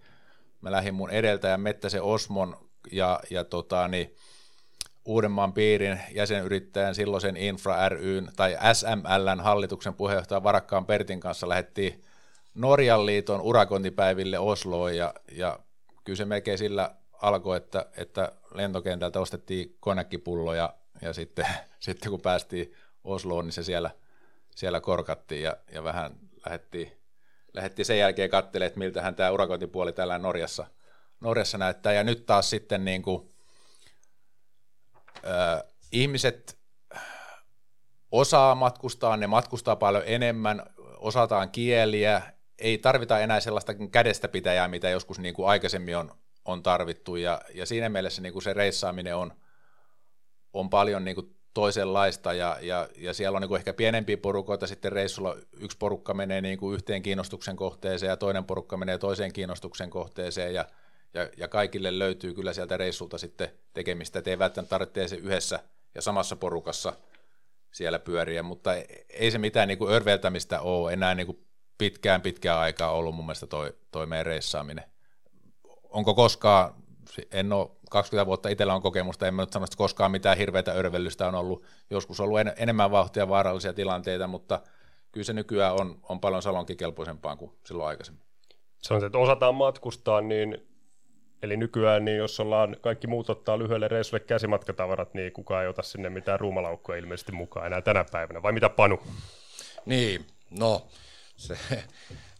mä 0.60 0.70
lähdin 0.70 0.94
mun 0.94 1.10
edeltäjän 1.10 1.60
Mettäsen 1.60 2.02
Osmon 2.02 2.56
ja, 2.92 3.20
ja 3.30 3.44
tota, 3.44 3.88
niin, 3.88 4.16
Uudenmaan 5.06 5.52
piirin 5.52 6.00
jäsenyrittäjän 6.12 6.94
silloisen 6.94 7.36
Infra 7.36 7.88
ryn 7.88 8.28
tai 8.36 8.56
SMLn 8.72 9.40
hallituksen 9.40 9.94
puheenjohtajan 9.94 10.42
Varakkaan 10.42 10.86
Pertin 10.86 11.20
kanssa 11.20 11.48
lähdettiin 11.48 12.04
Norjan 12.54 13.06
liiton 13.06 13.40
urakointipäiville 13.40 14.38
Osloon 14.38 14.96
ja, 14.96 15.14
ja 15.32 15.58
kyllä 16.04 16.16
se 16.16 16.24
melkein 16.24 16.58
sillä 16.58 16.94
alkoi, 17.22 17.56
että, 17.56 17.86
että 17.96 18.32
lentokentältä 18.54 19.20
ostettiin 19.20 19.76
konekkipullo 19.80 20.54
ja, 20.54 20.74
sitten, 21.12 21.46
sitten 21.80 22.10
kun 22.10 22.20
päästiin 22.20 22.74
Osloon, 23.04 23.44
niin 23.44 23.52
se 23.52 23.62
siellä, 23.62 23.90
siellä 24.50 24.80
korkattiin 24.80 25.42
ja, 25.42 25.56
ja 25.72 25.84
vähän 25.84 26.12
lähdettiin, 26.46 26.92
lähdettiin 27.54 27.86
sen 27.86 27.98
jälkeen 27.98 28.30
katselemaan, 28.30 28.66
että 28.66 28.78
miltähän 28.78 29.14
tämä 29.14 29.30
urakointipuoli 29.30 29.92
täällä 29.92 30.18
Norjassa, 30.18 30.66
Norjassa 31.20 31.58
näyttää. 31.58 31.92
Ja 31.92 32.04
nyt 32.04 32.26
taas 32.26 32.50
sitten 32.50 32.84
niin 32.84 33.02
kuin 33.02 33.35
ihmiset 35.92 36.58
osaa 38.12 38.54
matkustaa, 38.54 39.16
ne 39.16 39.26
matkustaa 39.26 39.76
paljon 39.76 40.02
enemmän, 40.06 40.62
osataan 40.96 41.50
kieliä, 41.50 42.22
ei 42.58 42.78
tarvita 42.78 43.18
enää 43.18 43.40
sellaista 43.40 43.74
kädestä 43.74 44.28
pitäjää, 44.28 44.68
mitä 44.68 44.90
joskus 44.90 45.18
niin 45.18 45.34
kuin 45.34 45.48
aikaisemmin 45.48 45.96
on, 45.96 46.12
on 46.44 46.62
tarvittu, 46.62 47.16
ja, 47.16 47.40
ja 47.54 47.66
siinä 47.66 47.88
mielessä 47.88 48.22
niin 48.22 48.32
kuin 48.32 48.42
se 48.42 48.52
reissaaminen 48.52 49.16
on, 49.16 49.32
on 50.52 50.70
paljon 50.70 51.04
niin 51.04 51.14
kuin 51.14 51.36
toisenlaista, 51.54 52.32
ja, 52.32 52.58
ja, 52.60 52.88
ja 52.96 53.14
siellä 53.14 53.36
on 53.36 53.42
niin 53.42 53.48
kuin 53.48 53.58
ehkä 53.58 53.72
pienempiä 53.72 54.16
porukoita, 54.16 54.66
sitten 54.66 54.92
reissulla 54.92 55.36
yksi 55.52 55.78
porukka 55.78 56.14
menee 56.14 56.40
niin 56.40 56.58
kuin 56.58 56.74
yhteen 56.74 57.02
kiinnostuksen 57.02 57.56
kohteeseen, 57.56 58.10
ja 58.10 58.16
toinen 58.16 58.44
porukka 58.44 58.76
menee 58.76 58.98
toiseen 58.98 59.32
kiinnostuksen 59.32 59.90
kohteeseen, 59.90 60.54
ja 60.54 60.64
ja, 61.16 61.28
ja 61.36 61.48
kaikille 61.48 61.98
löytyy 61.98 62.34
kyllä 62.34 62.52
sieltä 62.52 62.76
reissulta 62.76 63.18
sitten 63.18 63.48
tekemistä, 63.74 64.18
että 64.18 64.30
ei 64.30 64.38
välttämättä 64.38 64.70
tarvitse 64.70 65.08
se 65.08 65.16
yhdessä 65.16 65.60
ja 65.94 66.02
samassa 66.02 66.36
porukassa 66.36 66.92
siellä 67.72 67.98
pyöriä, 67.98 68.42
mutta 68.42 68.70
ei 69.10 69.30
se 69.30 69.38
mitään 69.38 69.68
niin 69.68 69.78
kuin 69.78 69.92
örveltämistä 69.92 70.60
ole 70.60 70.92
enää 70.92 71.14
niin 71.14 71.26
kuin 71.26 71.46
pitkään 71.78 72.20
pitkään 72.20 72.58
aikaa 72.58 72.90
ollut 72.90 73.14
mun 73.14 73.26
mielestä 73.26 73.46
toi, 73.46 73.72
toi 73.90 74.06
meidän 74.06 74.26
reissaaminen. 74.26 74.84
Onko 75.82 76.14
koskaan, 76.14 76.74
en 77.30 77.52
ole 77.52 77.70
20 77.90 78.26
vuotta 78.26 78.48
itsellä 78.48 78.74
on 78.74 78.82
kokemusta, 78.82 79.26
en 79.26 79.34
mä 79.34 79.42
nyt 79.42 79.52
sano, 79.52 79.64
että 79.64 79.76
koskaan 79.76 80.10
mitään 80.10 80.38
hirveätä 80.38 80.72
örvellystä 80.72 81.28
on 81.28 81.34
ollut, 81.34 81.64
joskus 81.90 82.20
ollut 82.20 82.40
en, 82.40 82.52
enemmän 82.56 82.90
vauhtia 82.90 83.28
vaarallisia 83.28 83.72
tilanteita, 83.72 84.26
mutta 84.26 84.60
kyllä 85.12 85.24
se 85.24 85.32
nykyään 85.32 85.74
on, 85.80 86.00
on 86.08 86.20
paljon 86.20 86.42
salonkikelpoisempaa 86.42 87.36
kuin 87.36 87.52
silloin 87.66 87.88
aikaisemmin. 87.88 88.22
Se 88.82 88.94
on 88.94 89.00
se, 89.00 89.06
että 89.06 89.18
osataan 89.18 89.54
matkustaa, 89.54 90.20
niin 90.20 90.75
Eli 91.42 91.56
nykyään, 91.56 92.04
niin 92.04 92.16
jos 92.16 92.40
ollaan 92.40 92.76
kaikki 92.80 93.06
muut 93.06 93.30
ottaa 93.30 93.58
lyhyelle 93.58 93.88
reissulle 93.88 94.20
käsimatkatavarat, 94.20 95.14
niin 95.14 95.32
kukaan 95.32 95.62
ei 95.62 95.68
ota 95.68 95.82
sinne 95.82 96.10
mitään 96.10 96.40
ruumalaukkoa 96.40 96.96
ilmeisesti 96.96 97.32
mukaan 97.32 97.66
enää 97.66 97.82
tänä 97.82 98.04
päivänä. 98.12 98.42
Vai 98.42 98.52
mitä 98.52 98.68
Panu? 98.68 98.98
Niin, 99.86 100.26
no 100.50 100.86
se, 101.36 101.58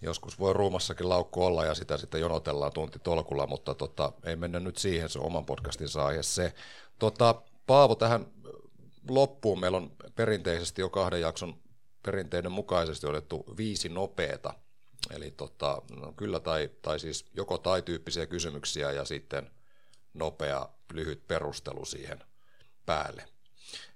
joskus 0.03 0.39
voi 0.39 0.53
ruumassakin 0.53 1.09
laukku 1.09 1.45
olla 1.45 1.65
ja 1.65 1.75
sitä 1.75 1.97
sitten 1.97 2.21
jonotellaan 2.21 2.73
tunti 2.73 2.99
tolkulla, 2.99 3.47
mutta 3.47 3.75
tota, 3.75 4.13
ei 4.25 4.37
mennä 4.37 4.61
nyt 4.61 4.77
siihen, 4.77 5.09
se 5.09 5.19
oman 5.19 5.47
podcastin 5.47 5.89
aihe 6.05 6.23
se. 6.23 6.53
Tota, 6.99 7.35
Paavo, 7.67 7.95
tähän 7.95 8.27
loppuun 9.09 9.61
meillä 9.61 9.77
on 9.77 9.93
perinteisesti 10.15 10.81
jo 10.81 10.89
kahden 10.89 11.21
jakson 11.21 11.55
perinteiden 12.03 12.53
mukaisesti 12.53 13.07
otettu 13.07 13.45
viisi 13.57 13.89
nopeeta– 13.89 14.55
Eli 15.11 15.31
tota, 15.31 15.83
no 16.01 16.13
kyllä 16.13 16.41
tai, 16.41 16.71
tai 16.83 16.99
siis 16.99 17.25
joko 17.35 17.59
tai 17.59 17.83
tyyppisiä 17.83 18.27
kysymyksiä 18.27 18.93
ja 18.93 19.05
sitten 19.05 19.51
nopea, 20.15 20.69
lyhyt 20.93 21.29
perustelu 21.29 21.85
siihen 21.85 22.25
päälle. 22.87 23.29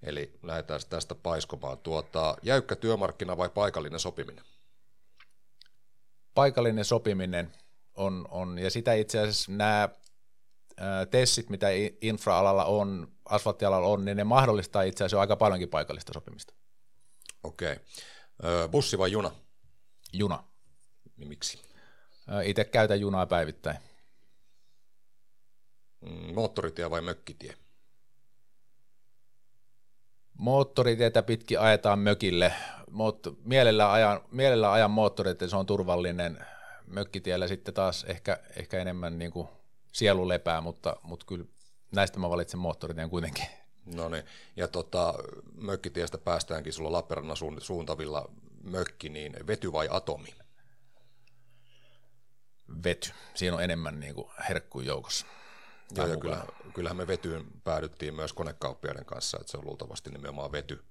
Eli 0.03 0.39
lähdetään 0.43 0.81
tästä 0.91 1.15
paiskomaan. 1.15 1.79
Tuota, 1.79 2.37
jäykkä 2.43 2.77
työmarkkina 2.77 3.37
vai 3.37 3.49
paikallinen 3.49 4.01
sopiminen? 4.01 4.45
Paikallinen 6.35 6.85
sopiminen 6.85 7.53
on, 7.95 8.29
on 8.31 8.59
ja 8.59 8.71
sitä 8.71 8.95
itse 8.95 9.19
asiassa 9.19 9.53
nämä 9.53 9.89
tessit, 11.11 11.51
mitä 11.51 11.67
infra-alalla 12.01 12.65
on, 12.65 13.13
asfalttialalla 13.25 13.89
on, 13.89 14.05
niin 14.05 14.17
ne 14.17 14.25
mahdollistaa 14.25 14.83
itse 14.83 15.05
asiassa 15.05 15.21
aika 15.21 15.37
paljonkin 15.37 15.69
paikallista 15.69 16.13
sopimista. 16.13 16.55
Okei. 17.43 17.73
Okay. 17.73 18.69
Bussi 18.69 18.99
vai 18.99 19.13
juna? 19.13 19.31
Juna. 20.13 20.45
Niin 21.21 21.29
miksi? 21.29 21.59
Itse 22.45 22.65
käytän 22.65 23.01
junaa 23.01 23.27
päivittäin. 23.27 23.77
Mm, 26.01 26.35
moottoritie 26.35 26.91
vai 26.91 27.01
mökkitie? 27.01 27.55
Moottoritietä 30.39 31.23
pitkin 31.23 31.61
ajetaan 31.61 31.99
mökille. 31.99 32.53
Moot- 32.91 33.37
mielellä, 33.45 33.93
ajan, 33.93 34.21
mielellä 34.31 34.73
ajan 34.73 34.91
moottorit, 34.91 35.39
se 35.47 35.57
on 35.57 35.67
turvallinen. 35.67 36.47
Mökkitiellä 36.87 37.49
sitten 37.49 37.75
taas 37.75 38.05
ehkä, 38.05 38.39
ehkä 38.57 38.79
enemmän 38.79 39.19
niin 39.19 39.31
kuin 39.31 39.49
sielu 39.93 40.29
lepää, 40.29 40.61
mutta, 40.61 40.97
mutta 41.03 41.27
kyllä 41.27 41.45
näistä 41.93 42.19
mä 42.19 42.31
valitsen 42.31 42.61
moottoritien 42.61 43.11
kuitenkin. 43.11 43.47
No 43.95 44.09
niin, 44.09 44.25
ja 44.57 44.69
tota, 44.69 45.15
mökkitiestä 45.55 46.19
päästäänkin 46.19 46.73
sulla 46.73 46.93
Lappeenrannan 46.93 47.37
suuntavilla 47.59 48.31
mökki, 48.63 49.09
niin 49.09 49.47
vety 49.47 49.73
vai 49.73 49.89
atomi? 49.91 50.35
Vety. 52.85 53.11
Siinä 53.35 53.57
on 53.57 53.63
enemmän 53.63 54.01
niin 54.01 54.15
kuin 54.15 54.29
herkkuja 54.49 54.87
joukossa. 54.87 55.27
Joo, 55.97 56.07
ja 56.07 56.17
kyllä, 56.17 56.45
kyllähän 56.75 56.97
me 56.97 57.07
vetyyn 57.07 57.45
päädyttiin 57.65 58.15
myös 58.15 58.33
konekauppiaiden 58.33 59.05
kanssa, 59.05 59.39
että 59.41 59.51
se 59.51 59.59
on 59.59 59.65
luultavasti 59.65 60.11
nimenomaan 60.11 60.53
vety 60.53 60.85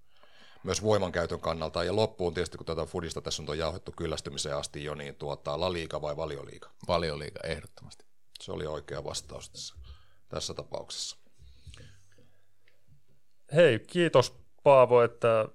myös 0.63 0.83
voimankäytön 0.83 1.39
kannalta. 1.39 1.83
Ja 1.83 1.95
loppuun 1.95 2.33
tietysti, 2.33 2.57
kun 2.57 2.65
tätä 2.65 2.85
Fudista 2.85 3.21
tässä 3.21 3.43
on 3.47 3.57
jauhettu 3.57 3.91
kyllästymiseen 3.91 4.57
asti 4.57 4.83
jo, 4.83 4.95
niin 4.95 5.15
tuota, 5.15 5.59
La 5.59 5.73
Liga 5.73 6.01
vai 6.01 6.17
Valioliiga? 6.17 6.69
Valioliiga, 6.87 7.39
ehdottomasti. 7.43 8.05
Se 8.41 8.51
oli 8.51 8.67
oikea 8.67 9.03
vastaus 9.03 9.49
tässä, 9.49 9.75
tässä 10.29 10.53
tapauksessa. 10.53 11.17
Hei, 13.55 13.79
kiitos 13.79 14.39
Paavo, 14.63 15.01
että 15.01 15.47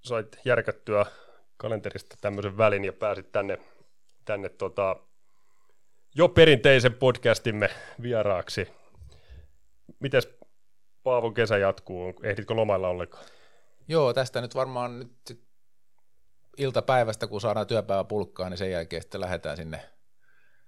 sait 0.00 0.38
järkättyä 0.44 1.06
kalenterista 1.56 2.16
tämmöisen 2.20 2.56
välin 2.56 2.84
ja 2.84 2.92
pääsit 2.92 3.32
tänne, 3.32 3.58
tänne 4.24 4.48
tota, 4.48 4.96
jo 6.14 6.28
perinteisen 6.28 6.94
podcastimme 6.94 7.70
vieraaksi. 8.02 8.68
Mites 10.00 10.28
Paavon 11.02 11.34
kesä 11.34 11.58
jatkuu? 11.58 12.14
Ehditkö 12.22 12.54
lomailla 12.54 12.88
ollenkaan? 12.88 13.24
Joo, 13.88 14.12
tästä 14.12 14.40
nyt 14.40 14.54
varmaan 14.54 14.98
nyt 14.98 15.44
iltapäivästä, 16.58 17.26
kun 17.26 17.40
saadaan 17.40 17.66
työpäivä 17.66 18.04
pulkkaa, 18.04 18.50
niin 18.50 18.58
sen 18.58 18.70
jälkeen 18.70 19.02
sitten 19.02 19.20
lähdetään 19.20 19.56
sinne 19.56 19.80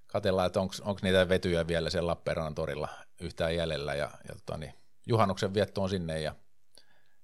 katsellaan, 0.07 0.47
että 0.47 0.61
onko 0.61 0.99
niitä 1.03 1.29
vetyjä 1.29 1.67
vielä 1.67 1.91
siellä 1.91 2.07
Lappeenrannan 2.07 2.55
torilla 2.55 2.89
yhtään 3.21 3.57
jäljellä. 3.57 3.95
Ja, 3.95 4.11
ja 4.29 4.35
tota, 4.35 4.59
niin, 4.59 4.75
juhannuksen 5.07 5.55
vietto 5.55 5.83
on 5.83 5.89
sinne 5.89 6.21
ja, 6.21 6.35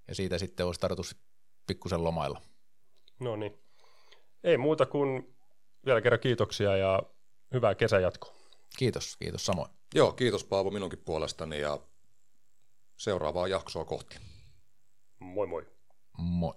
ja 0.08 0.14
siitä 0.14 0.38
sitten 0.38 0.66
olisi 0.66 0.80
tarkoitus 0.80 1.16
pikkusen 1.66 2.04
lomailla. 2.04 2.42
No 3.20 3.36
niin. 3.36 3.58
Ei 4.44 4.58
muuta 4.58 4.86
kuin 4.86 5.36
vielä 5.86 6.00
kerran 6.00 6.20
kiitoksia 6.20 6.76
ja 6.76 7.02
hyvää 7.52 7.74
kesäjatkoa. 7.74 8.34
Kiitos, 8.78 9.16
kiitos 9.16 9.46
samoin. 9.46 9.70
Joo, 9.94 10.12
kiitos 10.12 10.44
Paavo 10.44 10.70
minunkin 10.70 10.98
puolestani 10.98 11.60
ja 11.60 11.78
seuraavaa 12.96 13.48
jaksoa 13.48 13.84
kohti. 13.84 14.16
Moi 15.18 15.46
moi. 15.46 15.66
Moi. 16.18 16.54